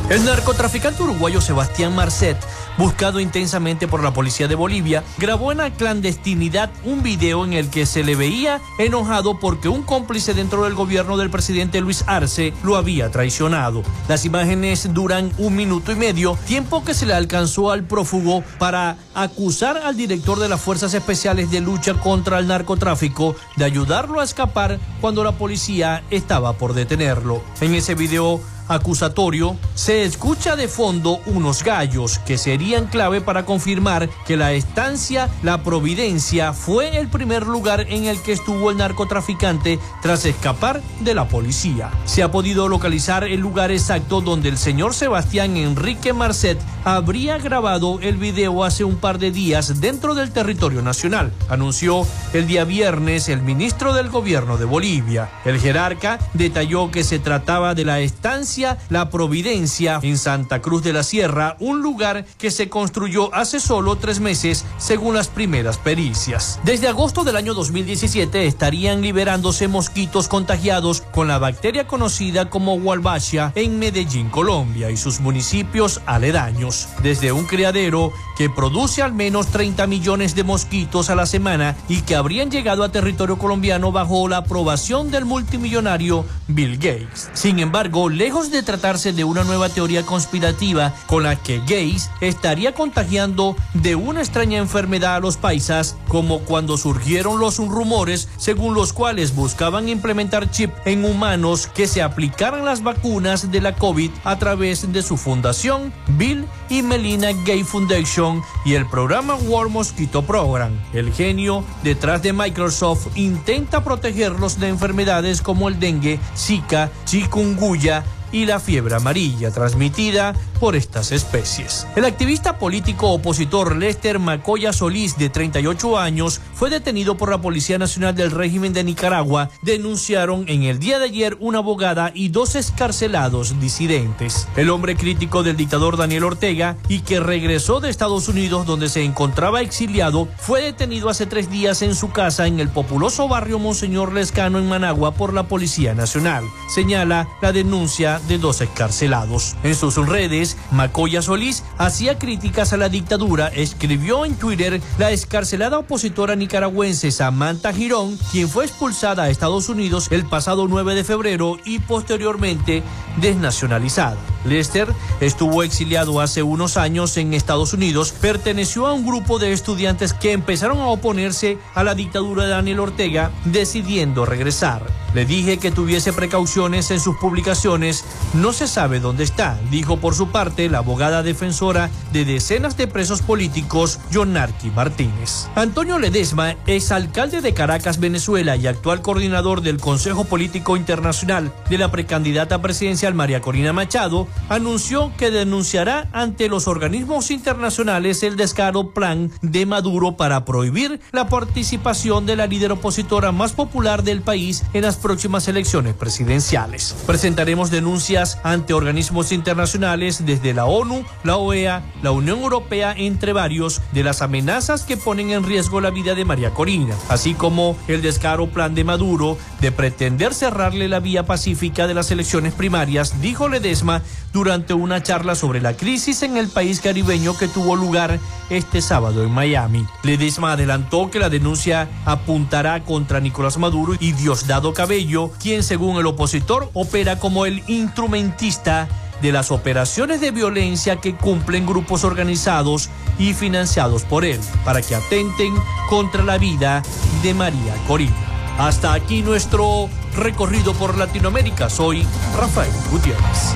El 0.09 0.25
narcotraficante 0.25 1.03
uruguayo 1.03 1.39
Sebastián 1.39 1.95
Marcet, 1.95 2.37
buscado 2.77 3.19
intensamente 3.19 3.87
por 3.87 4.03
la 4.03 4.13
policía 4.13 4.47
de 4.47 4.55
Bolivia, 4.55 5.03
grabó 5.17 5.51
en 5.51 5.59
la 5.59 5.71
clandestinidad 5.71 6.69
un 6.83 7.03
video 7.03 7.45
en 7.45 7.53
el 7.53 7.69
que 7.69 7.85
se 7.85 8.03
le 8.03 8.15
veía 8.15 8.61
enojado 8.77 9.39
porque 9.39 9.69
un 9.69 9.83
cómplice 9.83 10.33
dentro 10.33 10.63
del 10.63 10.73
gobierno 10.73 11.17
del 11.17 11.29
presidente 11.29 11.81
Luis 11.81 12.03
Arce 12.07 12.53
lo 12.63 12.75
había 12.75 13.11
traicionado. 13.11 13.83
Las 14.07 14.25
imágenes 14.25 14.93
duran 14.93 15.31
un 15.37 15.55
minuto 15.55 15.91
y 15.91 15.95
medio, 15.95 16.37
tiempo 16.47 16.83
que 16.83 16.93
se 16.93 17.05
le 17.05 17.13
alcanzó 17.13 17.71
al 17.71 17.83
prófugo 17.83 18.43
para 18.59 18.97
acusar 19.13 19.77
al 19.77 19.97
director 19.97 20.39
de 20.39 20.49
las 20.49 20.61
Fuerzas 20.61 20.93
Especiales 20.93 21.51
de 21.51 21.61
Lucha 21.61 21.93
contra 21.95 22.39
el 22.39 22.47
Narcotráfico 22.47 23.35
de 23.55 23.65
ayudarlo 23.65 24.19
a 24.19 24.23
escapar 24.23 24.79
cuando 25.01 25.23
la 25.23 25.33
policía 25.33 26.03
estaba 26.09 26.53
por 26.53 26.73
detenerlo. 26.73 27.41
En 27.61 27.75
ese 27.75 27.95
video 27.95 28.41
acusatorio, 28.67 29.57
se 29.75 30.03
escucha 30.03 30.55
de 30.55 30.67
fondo 30.67 31.19
unos 31.25 31.63
gallos 31.63 32.19
que 32.19 32.37
serían 32.37 32.87
clave 32.87 33.21
para 33.21 33.45
confirmar 33.45 34.09
que 34.25 34.37
la 34.37 34.53
estancia 34.53 35.29
La 35.41 35.63
Providencia 35.63 36.53
fue 36.53 36.97
el 36.97 37.07
primer 37.07 37.45
lugar 37.45 37.85
en 37.89 38.05
el 38.05 38.21
que 38.21 38.31
estuvo 38.31 38.71
el 38.71 38.77
narcotraficante 38.77 39.79
tras 40.01 40.25
escapar 40.25 40.81
de 41.01 41.13
la 41.13 41.27
policía. 41.27 41.91
Se 42.05 42.23
ha 42.23 42.31
podido 42.31 42.67
localizar 42.67 43.23
el 43.23 43.39
lugar 43.39 43.71
exacto 43.71 44.21
donde 44.21 44.49
el 44.49 44.57
señor 44.57 44.93
Sebastián 44.93 45.57
Enrique 45.57 46.13
Marcet 46.13 46.59
habría 46.85 47.37
grabado 47.37 47.99
el 48.01 48.17
video 48.17 48.63
hace 48.63 48.83
un 48.83 48.95
par 48.97 49.19
de 49.19 49.31
días 49.31 49.79
dentro 49.79 50.15
del 50.15 50.31
territorio 50.31 50.81
nacional, 50.81 51.31
anunció 51.49 52.05
el 52.33 52.47
día 52.47 52.65
viernes 52.65 53.29
el 53.29 53.41
ministro 53.41 53.93
del 53.93 54.09
gobierno 54.09 54.57
de 54.57 54.65
Bolivia. 54.65 55.29
El 55.45 55.59
jerarca 55.59 56.19
detalló 56.33 56.91
que 56.91 57.03
se 57.03 57.19
trataba 57.19 57.73
de 57.73 57.85
la 57.85 57.99
estancia 57.99 58.52
la 58.89 59.09
Providencia 59.09 59.99
en 60.03 60.17
Santa 60.17 60.61
Cruz 60.61 60.83
de 60.83 60.93
la 60.93 61.03
Sierra, 61.03 61.57
un 61.59 61.81
lugar 61.81 62.25
que 62.37 62.51
se 62.51 62.69
construyó 62.69 63.33
hace 63.33 63.59
solo 63.59 63.95
tres 63.95 64.19
meses 64.19 64.65
según 64.77 65.15
las 65.15 65.27
primeras 65.27 65.77
pericias. 65.77 66.59
Desde 66.63 66.87
agosto 66.87 67.23
del 67.23 67.35
año 67.35 67.53
2017 67.53 68.45
estarían 68.45 69.01
liberándose 69.01 69.67
mosquitos 69.67 70.27
contagiados 70.27 71.01
con 71.01 71.27
la 71.27 71.39
bacteria 71.39 71.87
conocida 71.87 72.49
como 72.49 72.75
Walbachia 72.75 73.51
en 73.55 73.79
Medellín, 73.79 74.29
Colombia 74.29 74.91
y 74.91 74.97
sus 74.97 75.19
municipios 75.19 76.01
aledaños. 76.05 76.89
Desde 77.01 77.31
un 77.31 77.45
criadero 77.45 78.13
que 78.37 78.49
produce 78.49 79.01
al 79.01 79.13
menos 79.13 79.47
30 79.47 79.87
millones 79.87 80.35
de 80.35 80.43
mosquitos 80.43 81.09
a 81.09 81.15
la 81.15 81.25
semana 81.25 81.75
y 81.89 82.01
que 82.01 82.15
habrían 82.15 82.51
llegado 82.51 82.83
a 82.83 82.91
territorio 82.91 83.37
colombiano 83.37 83.91
bajo 83.91 84.27
la 84.27 84.37
aprobación 84.37 85.11
del 85.11 85.25
multimillonario 85.25 86.25
Bill 86.47 86.77
Gates. 86.77 87.29
Sin 87.33 87.59
embargo, 87.59 88.09
lejos 88.09 88.42
de 88.51 88.63
tratarse 88.63 89.13
de 89.13 89.23
una 89.23 89.43
nueva 89.43 89.69
teoría 89.69 90.05
conspirativa 90.05 90.93
con 91.07 91.23
la 91.23 91.35
que 91.35 91.59
Gates 91.59 92.09
estaría 92.21 92.73
contagiando 92.73 93.55
de 93.73 93.95
una 93.95 94.21
extraña 94.21 94.57
enfermedad 94.57 95.15
a 95.15 95.19
los 95.19 95.37
paisas, 95.37 95.95
como 96.07 96.39
cuando 96.39 96.77
surgieron 96.77 97.39
los 97.39 97.57
rumores 97.57 98.27
según 98.37 98.73
los 98.73 98.93
cuales 98.93 99.35
buscaban 99.35 99.89
implementar 99.89 100.49
chip 100.51 100.71
en 100.85 101.05
humanos 101.05 101.67
que 101.67 101.87
se 101.87 102.01
aplicaran 102.01 102.65
las 102.65 102.83
vacunas 102.83 103.51
de 103.51 103.61
la 103.61 103.75
COVID 103.75 104.11
a 104.23 104.37
través 104.39 104.91
de 104.91 105.01
su 105.01 105.17
fundación 105.17 105.93
Bill 106.17 106.45
y 106.69 106.81
Melina 106.81 107.31
Gates 107.31 107.67
Foundation 107.67 108.41
y 108.65 108.73
el 108.73 108.87
programa 108.87 109.35
War 109.35 109.69
Mosquito 109.69 110.23
Program. 110.23 110.71
El 110.93 111.13
genio 111.13 111.63
detrás 111.83 112.21
de 112.21 112.33
Microsoft 112.33 113.07
intenta 113.15 113.83
protegerlos 113.83 114.59
de 114.59 114.69
enfermedades 114.69 115.41
como 115.41 115.67
el 115.67 115.79
dengue, 115.79 116.19
Zika, 116.35 116.91
chikungunya 117.05 118.03
y 118.33 118.45
la 118.45 118.59
fiebre 118.59 118.95
amarilla 118.95 119.51
transmitida 119.51 120.33
por 120.59 120.75
estas 120.75 121.13
especies. 121.13 121.87
El 121.95 122.03
activista 122.03 122.57
político 122.57 123.11
opositor 123.11 123.77
Lester 123.77 124.19
Macoya 124.19 124.73
Solís, 124.73 125.17
de 125.17 125.29
38 125.29 125.97
años, 125.97 126.41
fue 126.53 126.69
detenido 126.69 127.15
por 127.15 127.29
la 127.29 127.41
Policía 127.41 127.77
Nacional 127.77 128.15
del 128.15 128.31
Régimen 128.31 128.73
de 128.73 128.83
Nicaragua. 128.83 129.49
Denunciaron 129.61 130.45
en 130.47 130.63
el 130.63 130.79
día 130.79 130.99
de 130.99 131.05
ayer 131.05 131.37
una 131.39 131.59
abogada 131.59 132.11
y 132.13 132.29
dos 132.29 132.55
escarcelados 132.55 133.59
disidentes. 133.59 134.47
El 134.55 134.69
hombre 134.69 134.95
crítico 134.95 135.43
del 135.43 135.55
dictador 135.57 135.97
Daniel 135.97 136.23
Ortega 136.23 136.77
y 136.89 137.01
que 137.01 137.19
regresó 137.19 137.79
de 137.79 137.89
Estados 137.89 138.27
Unidos 138.27 138.65
donde 138.65 138.89
se 138.89 139.03
encontraba 139.03 139.61
exiliado, 139.61 140.27
fue 140.37 140.61
detenido 140.61 141.09
hace 141.09 141.25
tres 141.25 141.51
días 141.51 141.81
en 141.81 141.93
su 141.93 142.11
casa 142.11 142.47
en 142.47 142.59
el 142.59 142.69
populoso 142.69 143.27
barrio 143.27 143.59
Monseñor 143.59 144.13
Lescano 144.13 144.57
en 144.57 144.67
Managua 144.67 145.13
por 145.13 145.33
la 145.33 145.43
Policía 145.43 145.93
Nacional. 145.93 146.43
Señala 146.73 147.27
la 147.41 147.51
denuncia 147.51 148.19
de 148.27 148.37
dos 148.37 148.61
escarcelados. 148.61 149.55
En 149.63 149.75
sus 149.75 149.95
redes, 149.95 150.57
Macoya 150.71 151.21
Solís 151.21 151.63
hacía 151.77 152.17
críticas 152.17 152.73
a 152.73 152.77
la 152.77 152.89
dictadura, 152.89 153.47
escribió 153.47 154.25
en 154.25 154.35
Twitter 154.35 154.81
la 154.97 155.11
escarcelada 155.11 155.79
opositora 155.79 156.35
nicaragüense 156.35 157.11
Samantha 157.11 157.73
Girón, 157.73 158.17
quien 158.31 158.49
fue 158.49 158.65
expulsada 158.65 159.23
a 159.23 159.29
Estados 159.29 159.69
Unidos 159.69 160.07
el 160.11 160.25
pasado 160.25 160.67
9 160.67 160.95
de 160.95 161.03
febrero 161.03 161.57
y 161.65 161.79
posteriormente 161.79 162.83
desnacionalizada. 163.17 164.17
Lester 164.45 164.87
estuvo 165.21 165.63
exiliado 165.63 166.19
hace 166.19 166.43
unos 166.43 166.77
años 166.77 167.15
en 167.17 167.33
Estados 167.33 167.73
Unidos, 167.73 168.11
perteneció 168.11 168.87
a 168.87 168.93
un 168.93 169.05
grupo 169.05 169.39
de 169.39 169.53
estudiantes 169.53 170.13
que 170.13 170.33
empezaron 170.33 170.79
a 170.79 170.87
oponerse 170.87 171.57
a 171.75 171.83
la 171.83 171.95
dictadura 171.95 172.43
de 172.43 172.49
Daniel 172.49 172.81
Ortega, 172.81 173.31
decidiendo 173.45 174.25
regresar. 174.25 174.85
Le 175.13 175.25
dije 175.25 175.57
que 175.57 175.71
tuviese 175.71 176.11
precauciones 176.11 176.91
en 176.91 176.99
sus 176.99 177.15
publicaciones, 177.17 178.03
no 178.33 178.51
se 178.51 178.67
sabe 178.67 178.99
dónde 178.99 179.23
está, 179.23 179.59
dijo 179.69 179.97
por 179.97 180.15
su 180.15 180.29
parte 180.29 180.69
la 180.69 180.79
abogada 180.79 181.23
defensora 181.23 181.89
de 182.11 182.25
decenas 182.25 182.77
de 182.77 182.87
presos 182.87 183.21
políticos, 183.21 183.99
Jonarqui 184.11 184.69
Martínez. 184.71 185.47
Antonio 185.55 185.99
Ledesma, 185.99 186.55
exalcalde 186.67 187.41
de 187.41 187.53
Caracas, 187.53 187.99
Venezuela 187.99 188.55
y 188.55 188.67
actual 188.67 189.01
coordinador 189.01 189.61
del 189.61 189.79
Consejo 189.79 190.25
Político 190.25 190.77
Internacional 190.77 191.53
de 191.69 191.77
la 191.77 191.91
precandidata 191.91 192.61
presidencial 192.61 193.13
María 193.13 193.41
Corina 193.41 193.73
Machado, 193.73 194.27
anunció 194.49 195.11
que 195.17 195.31
denunciará 195.31 196.09
ante 196.11 196.49
los 196.49 196.67
organismos 196.67 197.31
internacionales 197.31 198.23
el 198.23 198.35
descaro 198.35 198.91
plan 198.91 199.31
de 199.41 199.65
Maduro 199.65 200.17
para 200.17 200.45
prohibir 200.45 200.99
la 201.11 201.29
participación 201.29 202.25
de 202.25 202.35
la 202.35 202.47
líder 202.47 202.71
opositora 202.71 203.31
más 203.31 203.53
popular 203.53 204.03
del 204.03 204.21
país 204.21 204.63
en 204.73 204.83
las 204.83 204.97
próximas 204.97 205.47
elecciones 205.47 205.93
presidenciales. 205.93 206.95
Presentaremos 207.05 207.71
denuncias 207.71 208.02
ante 208.43 208.73
organismos 208.73 209.31
internacionales 209.31 210.25
desde 210.25 210.53
la 210.53 210.65
ONU, 210.65 211.05
la 211.23 211.37
OEA, 211.37 211.83
la 212.01 212.11
Unión 212.11 212.39
Europea, 212.39 212.93
entre 212.97 213.31
varios, 213.31 213.81
de 213.93 214.03
las 214.03 214.21
amenazas 214.21 214.83
que 214.83 214.97
ponen 214.97 215.31
en 215.31 215.45
riesgo 215.45 215.79
la 215.79 215.89
vida 215.89 216.13
de 216.13 216.25
María 216.25 216.53
Corina, 216.53 216.95
así 217.07 217.33
como 217.33 217.77
el 217.87 218.01
descaro 218.01 218.47
plan 218.47 218.75
de 218.75 218.83
Maduro 218.83 219.37
de 219.61 219.71
pretender 219.71 220.33
cerrarle 220.33 220.89
la 220.89 220.99
vía 220.99 221.25
pacífica 221.25 221.87
de 221.87 221.93
las 221.93 222.11
elecciones 222.11 222.53
primarias, 222.53 223.21
dijo 223.21 223.47
Ledesma 223.47 224.01
durante 224.33 224.73
una 224.73 225.01
charla 225.01 225.35
sobre 225.35 225.61
la 225.61 225.77
crisis 225.77 226.23
en 226.23 226.35
el 226.35 226.49
país 226.49 226.81
caribeño 226.81 227.37
que 227.37 227.47
tuvo 227.47 227.77
lugar 227.77 228.19
este 228.49 228.81
sábado 228.81 229.23
en 229.23 229.31
Miami. 229.31 229.85
Ledesma 230.03 230.53
adelantó 230.53 231.09
que 231.09 231.19
la 231.19 231.29
denuncia 231.29 231.87
apuntará 232.05 232.83
contra 232.83 233.21
Nicolás 233.21 233.57
Maduro 233.57 233.93
y 233.97 234.11
Diosdado 234.11 234.73
Cabello, 234.73 235.31
quien 235.41 235.63
según 235.63 235.97
el 235.97 236.07
opositor 236.07 236.69
opera 236.73 237.19
como 237.19 237.45
el 237.45 237.63
instrumentista 237.83 238.87
de 239.21 239.31
las 239.31 239.51
operaciones 239.51 240.19
de 240.19 240.31
violencia 240.31 240.97
que 240.97 241.15
cumplen 241.15 241.65
grupos 241.65 242.03
organizados 242.03 242.89
y 243.17 243.33
financiados 243.33 244.03
por 244.03 244.25
él, 244.25 244.39
para 244.65 244.81
que 244.81 244.95
atenten 244.95 245.53
contra 245.89 246.23
la 246.23 246.37
vida 246.37 246.83
de 247.21 247.33
María 247.33 247.75
Corina. 247.87 248.15
Hasta 248.57 248.93
aquí 248.93 249.21
nuestro 249.21 249.89
recorrido 250.15 250.73
por 250.73 250.97
Latinoamérica. 250.97 251.69
Soy 251.69 252.05
Rafael 252.37 252.71
Gutiérrez. 252.91 253.55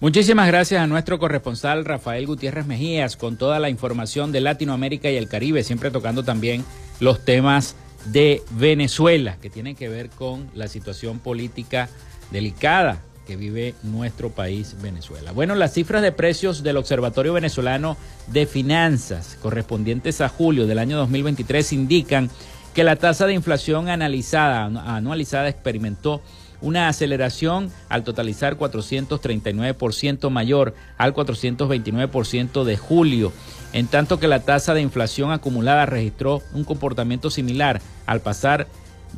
Muchísimas 0.00 0.46
gracias 0.46 0.80
a 0.80 0.86
nuestro 0.86 1.18
corresponsal 1.18 1.84
Rafael 1.84 2.24
Gutiérrez 2.24 2.66
Mejías 2.66 3.16
con 3.16 3.36
toda 3.36 3.58
la 3.58 3.68
información 3.68 4.30
de 4.30 4.40
Latinoamérica 4.40 5.10
y 5.10 5.16
el 5.16 5.28
Caribe, 5.28 5.64
siempre 5.64 5.90
tocando 5.90 6.22
también 6.22 6.64
los 7.00 7.24
temas 7.24 7.74
de 8.04 8.40
Venezuela 8.52 9.38
que 9.42 9.50
tienen 9.50 9.74
que 9.74 9.88
ver 9.88 10.08
con 10.10 10.48
la 10.54 10.68
situación 10.68 11.18
política 11.18 11.88
delicada 12.30 13.02
que 13.26 13.34
vive 13.34 13.74
nuestro 13.82 14.30
país 14.30 14.76
Venezuela. 14.80 15.32
Bueno, 15.32 15.56
las 15.56 15.74
cifras 15.74 16.00
de 16.00 16.12
precios 16.12 16.62
del 16.62 16.76
Observatorio 16.76 17.32
Venezolano 17.32 17.96
de 18.28 18.46
Finanzas 18.46 19.36
correspondientes 19.42 20.20
a 20.20 20.28
julio 20.28 20.68
del 20.68 20.78
año 20.78 20.96
2023 20.96 21.72
indican 21.72 22.30
que 22.72 22.84
la 22.84 22.94
tasa 22.94 23.26
de 23.26 23.34
inflación 23.34 23.88
analizada, 23.88 24.66
anualizada 24.94 25.48
experimentó 25.48 26.22
una 26.60 26.88
aceleración 26.88 27.70
al 27.88 28.04
totalizar 28.04 28.58
439% 28.58 30.28
mayor 30.30 30.74
al 30.96 31.14
429% 31.14 32.64
de 32.64 32.76
julio, 32.76 33.32
en 33.72 33.86
tanto 33.86 34.18
que 34.18 34.26
la 34.28 34.40
tasa 34.40 34.74
de 34.74 34.82
inflación 34.82 35.32
acumulada 35.32 35.86
registró 35.86 36.42
un 36.52 36.64
comportamiento 36.64 37.30
similar 37.30 37.80
al 38.06 38.20
pasar 38.20 38.66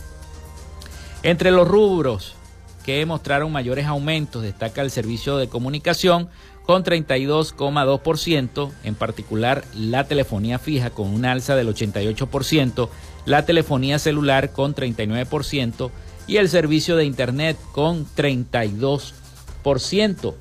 Entre 1.23 1.51
los 1.51 1.65
rubros 1.67 2.35
que 2.83 3.05
mostraron 3.05 3.49
mayores 3.51 3.85
aumentos 3.85 4.43
destaca 4.43 4.81
el 4.81 4.91
servicio 4.91 5.37
de 5.37 5.47
comunicación 5.47 6.27
con 6.65 6.83
32,2%, 6.83 8.71
en 8.83 8.95
particular 8.95 9.63
la 9.73 10.03
telefonía 10.03 10.59
fija 10.59 10.89
con 10.89 11.13
un 11.13 11.23
alza 11.25 11.55
del 11.55 11.73
88%, 11.73 12.89
la 13.25 13.45
telefonía 13.45 13.99
celular 13.99 14.51
con 14.51 14.75
39%, 14.75 15.91
y 16.27 16.37
el 16.37 16.49
servicio 16.49 16.95
de 16.95 17.05
Internet 17.05 17.57
con 17.71 18.05
32%. 18.05 20.35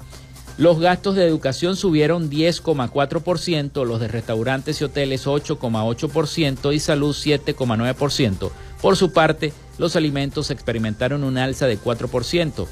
Los 0.58 0.80
gastos 0.80 1.16
de 1.16 1.26
educación 1.26 1.76
subieron 1.76 2.30
10,4%, 2.30 3.84
los 3.84 4.00
de 4.00 4.08
restaurantes 4.08 4.80
y 4.80 4.84
hoteles 4.84 5.26
8,8% 5.26 6.74
y 6.74 6.80
salud 6.80 7.14
7,9%. 7.14 8.50
Por 8.80 8.96
su 8.96 9.12
parte, 9.12 9.52
los 9.78 9.96
alimentos 9.96 10.50
experimentaron 10.50 11.24
un 11.24 11.36
alza 11.36 11.66
de 11.66 11.78
4%. 11.78 12.66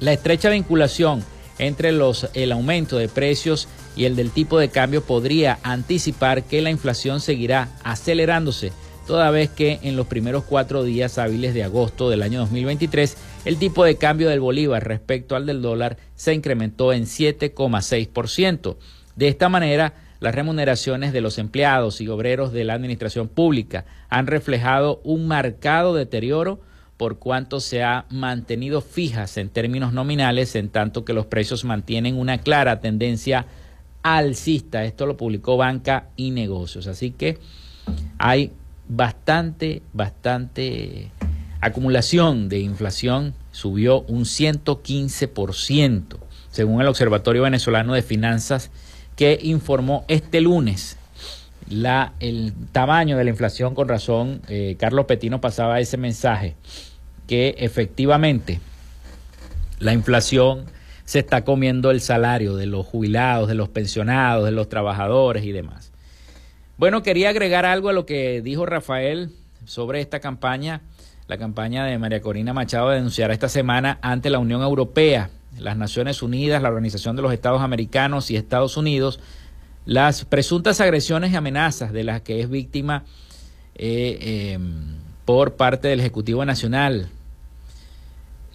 La 0.00 0.12
estrecha 0.12 0.50
vinculación 0.50 1.24
entre 1.58 1.92
los, 1.92 2.28
el 2.34 2.52
aumento 2.52 2.96
de 2.96 3.08
precios 3.08 3.68
y 3.96 4.04
el 4.04 4.16
del 4.16 4.30
tipo 4.30 4.58
de 4.58 4.68
cambio 4.68 5.02
podría 5.02 5.58
anticipar 5.62 6.44
que 6.44 6.62
la 6.62 6.70
inflación 6.70 7.20
seguirá 7.20 7.68
acelerándose 7.82 8.72
toda 9.06 9.30
vez 9.30 9.50
que 9.50 9.78
en 9.82 9.96
los 9.96 10.06
primeros 10.06 10.44
cuatro 10.44 10.84
días 10.84 11.18
hábiles 11.18 11.54
de 11.54 11.64
agosto 11.64 12.10
del 12.10 12.22
año 12.22 12.40
2023 12.40 13.16
el 13.44 13.56
tipo 13.56 13.84
de 13.84 13.96
cambio 13.96 14.28
del 14.28 14.40
bolívar 14.40 14.86
respecto 14.86 15.36
al 15.36 15.46
del 15.46 15.62
dólar 15.62 15.96
se 16.14 16.34
incrementó 16.34 16.92
en 16.92 17.04
7,6%. 17.04 18.76
De 19.16 19.28
esta 19.28 19.48
manera, 19.48 19.94
las 20.20 20.34
remuneraciones 20.34 21.12
de 21.12 21.22
los 21.22 21.38
empleados 21.38 22.00
y 22.00 22.08
obreros 22.08 22.52
de 22.52 22.64
la 22.64 22.74
administración 22.74 23.28
pública 23.28 23.86
han 24.08 24.26
reflejado 24.26 25.00
un 25.04 25.26
marcado 25.26 25.94
deterioro 25.94 26.60
por 26.98 27.18
cuanto 27.18 27.60
se 27.60 27.82
ha 27.82 28.04
mantenido 28.10 28.82
fijas 28.82 29.38
en 29.38 29.48
términos 29.48 29.94
nominales, 29.94 30.54
en 30.54 30.68
tanto 30.68 31.06
que 31.06 31.14
los 31.14 31.24
precios 31.24 31.64
mantienen 31.64 32.18
una 32.18 32.38
clara 32.38 32.80
tendencia 32.80 33.46
alcista. 34.02 34.84
Esto 34.84 35.06
lo 35.06 35.16
publicó 35.16 35.56
Banca 35.56 36.08
y 36.16 36.30
Negocios. 36.30 36.86
Así 36.86 37.10
que 37.10 37.38
hay 38.18 38.52
bastante, 38.90 39.82
bastante 39.92 41.10
acumulación 41.60 42.48
de 42.48 42.58
inflación. 42.58 43.34
Subió 43.52 44.02
un 44.02 44.24
115%, 44.24 46.18
según 46.50 46.80
el 46.82 46.88
Observatorio 46.88 47.42
Venezolano 47.42 47.94
de 47.94 48.02
Finanzas, 48.02 48.70
que 49.16 49.38
informó 49.42 50.04
este 50.08 50.40
lunes 50.40 50.96
la, 51.68 52.14
el 52.20 52.52
tamaño 52.72 53.16
de 53.16 53.24
la 53.24 53.30
inflación. 53.30 53.74
Con 53.74 53.88
razón, 53.88 54.42
eh, 54.48 54.76
Carlos 54.78 55.06
Petino 55.06 55.40
pasaba 55.40 55.80
ese 55.80 55.96
mensaje 55.96 56.56
que 57.26 57.54
efectivamente 57.58 58.60
la 59.78 59.92
inflación 59.92 60.64
se 61.04 61.20
está 61.20 61.44
comiendo 61.44 61.90
el 61.90 62.00
salario 62.00 62.56
de 62.56 62.66
los 62.66 62.86
jubilados, 62.86 63.48
de 63.48 63.54
los 63.54 63.68
pensionados, 63.68 64.44
de 64.44 64.52
los 64.52 64.68
trabajadores 64.68 65.44
y 65.44 65.52
demás. 65.52 65.89
Bueno, 66.80 67.02
quería 67.02 67.28
agregar 67.28 67.66
algo 67.66 67.90
a 67.90 67.92
lo 67.92 68.06
que 68.06 68.40
dijo 68.40 68.64
Rafael 68.64 69.32
sobre 69.66 70.00
esta 70.00 70.18
campaña, 70.20 70.80
la 71.28 71.36
campaña 71.36 71.84
de 71.84 71.98
María 71.98 72.22
Corina 72.22 72.54
Machado 72.54 72.88
de 72.88 72.96
denunciar 72.96 73.30
esta 73.30 73.50
semana 73.50 73.98
ante 74.00 74.30
la 74.30 74.38
Unión 74.38 74.62
Europea, 74.62 75.28
las 75.58 75.76
Naciones 75.76 76.22
Unidas, 76.22 76.62
la 76.62 76.70
Organización 76.70 77.16
de 77.16 77.20
los 77.20 77.34
Estados 77.34 77.60
Americanos 77.60 78.30
y 78.30 78.36
Estados 78.36 78.78
Unidos, 78.78 79.20
las 79.84 80.24
presuntas 80.24 80.80
agresiones 80.80 81.32
y 81.32 81.36
amenazas 81.36 81.92
de 81.92 82.02
las 82.02 82.22
que 82.22 82.40
es 82.40 82.48
víctima 82.48 83.04
eh, 83.74 84.54
em, 84.54 84.96
por 85.26 85.56
parte 85.56 85.88
del 85.88 86.00
Ejecutivo 86.00 86.46
Nacional, 86.46 87.10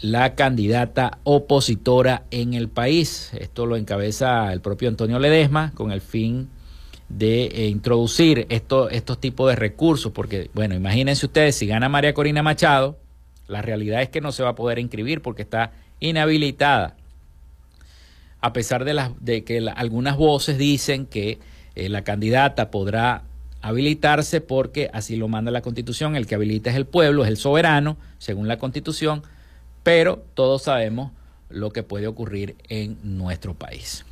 la 0.01 0.33
candidata 0.33 1.19
opositora 1.25 2.23
en 2.31 2.55
el 2.55 2.69
país. 2.69 3.29
Esto 3.39 3.67
lo 3.67 3.75
encabeza 3.75 4.51
el 4.51 4.61
propio 4.61 4.89
Antonio 4.89 5.19
Ledesma 5.19 5.73
con 5.75 5.91
el 5.91 6.01
fin 6.01 6.49
de 7.09 7.45
eh, 7.45 7.67
introducir 7.67 8.47
esto, 8.49 8.89
estos 8.89 9.19
tipos 9.19 9.49
de 9.49 9.55
recursos, 9.55 10.11
porque, 10.11 10.49
bueno, 10.53 10.75
imagínense 10.75 11.25
ustedes, 11.25 11.55
si 11.55 11.67
gana 11.67 11.89
María 11.89 12.13
Corina 12.13 12.43
Machado, 12.43 12.97
la 13.47 13.61
realidad 13.61 14.01
es 14.01 14.09
que 14.09 14.21
no 14.21 14.31
se 14.31 14.43
va 14.43 14.49
a 14.49 14.55
poder 14.55 14.79
inscribir 14.79 15.21
porque 15.21 15.43
está 15.43 15.71
inhabilitada, 15.99 16.95
a 18.41 18.53
pesar 18.53 18.85
de, 18.85 18.93
las, 18.93 19.11
de 19.23 19.43
que 19.43 19.67
algunas 19.75 20.17
voces 20.17 20.57
dicen 20.57 21.05
que 21.05 21.39
eh, 21.75 21.89
la 21.89 22.03
candidata 22.03 22.71
podrá 22.71 23.23
habilitarse 23.61 24.41
porque 24.41 24.89
así 24.93 25.15
lo 25.15 25.27
manda 25.27 25.51
la 25.51 25.61
constitución, 25.61 26.15
el 26.15 26.27
que 26.27 26.35
habilita 26.35 26.69
es 26.69 26.75
el 26.75 26.85
pueblo, 26.85 27.23
es 27.23 27.29
el 27.29 27.37
soberano, 27.37 27.97
según 28.19 28.47
la 28.47 28.57
constitución, 28.57 29.23
pero 29.83 30.23
todos 30.33 30.63
sabemos 30.63 31.11
lo 31.49 31.71
que 31.71 31.83
puede 31.83 32.07
ocurrir 32.07 32.55
en 32.69 32.97
nuestro 33.03 33.53
país. 33.53 34.05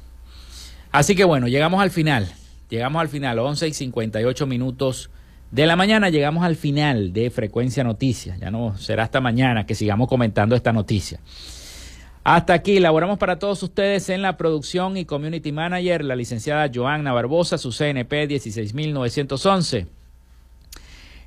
Así 0.91 1.15
que 1.15 1.23
bueno, 1.23 1.47
llegamos 1.47 1.81
al 1.81 1.91
final, 1.91 2.31
llegamos 2.73 2.99
al 2.99 3.07
final, 3.07 3.37
11 3.37 3.67
y 3.67 3.73
58 3.73 4.47
minutos 4.47 5.11
de 5.51 5.67
la 5.67 5.75
mañana, 5.75 6.09
llegamos 6.09 6.43
al 6.43 6.55
final 6.55 7.13
de 7.13 7.29
Frecuencia 7.29 7.83
Noticias, 7.83 8.39
ya 8.39 8.49
no 8.49 8.75
será 8.79 9.03
hasta 9.03 9.21
mañana 9.21 9.67
que 9.67 9.75
sigamos 9.75 10.07
comentando 10.07 10.55
esta 10.55 10.73
noticia. 10.73 11.19
Hasta 12.23 12.53
aquí, 12.53 12.77
elaboramos 12.77 13.19
para 13.19 13.37
todos 13.37 13.61
ustedes 13.61 14.09
en 14.09 14.23
la 14.23 14.37
producción 14.37 14.97
y 14.97 15.05
community 15.05 15.51
manager 15.51 16.03
la 16.03 16.15
licenciada 16.15 16.71
Joanna 16.73 17.13
Barbosa, 17.13 17.59
su 17.59 17.71
CNP 17.71 18.25
16911. 18.25 20.02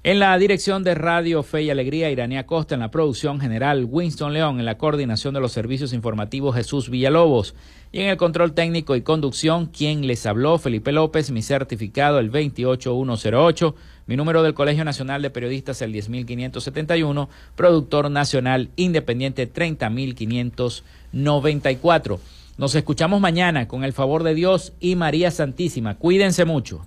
En 0.07 0.19
la 0.21 0.39
dirección 0.39 0.85
de 0.85 0.95
Radio 0.95 1.43
Fe 1.43 1.65
y 1.65 1.71
Alegría, 1.71 2.13
Iranía 2.13 2.47
Costa, 2.47 2.77
en 2.77 2.81
la 2.81 2.93
producción 2.93 3.41
general, 3.41 3.89
Winston 3.91 4.33
León, 4.33 4.61
en 4.61 4.65
la 4.65 4.79
coordinación 4.79 5.35
de 5.35 5.41
los 5.41 5.51
servicios 5.51 5.93
informativos, 5.93 6.55
Jesús 6.55 6.91
Villalobos, 6.91 7.57
y 7.91 8.03
en 8.03 8.11
el 8.11 8.17
control 8.17 8.53
técnico 8.53 8.95
y 8.95 9.03
conducción, 9.03 9.67
quien 9.67 10.07
les 10.07 10.25
habló, 10.25 10.59
Felipe 10.59 10.93
López, 10.93 11.33
mi 11.33 11.43
certificado 11.43 12.21
el 12.21 12.31
28108, 12.31 13.75
mi 14.07 14.15
número 14.15 14.45
del 14.45 14.55
Colegio 14.55 14.85
Nacional 14.85 15.23
de 15.23 15.31
Periodistas 15.31 15.83
el 15.83 15.91
10571, 15.91 17.29
productor 17.57 18.09
nacional 18.09 18.71
independiente 18.77 19.49
30594. 19.49 22.21
Nos 22.59 22.77
escuchamos 22.77 23.21
mañana 23.21 23.67
con 23.67 23.83
el 23.83 23.93
favor 23.93 24.23
de 24.23 24.37
Dios 24.37 24.73
y 24.79 24.95
María 24.95 25.33
Santísima. 25.33 25.97
Cuídense 25.97 26.45
mucho. 26.45 26.87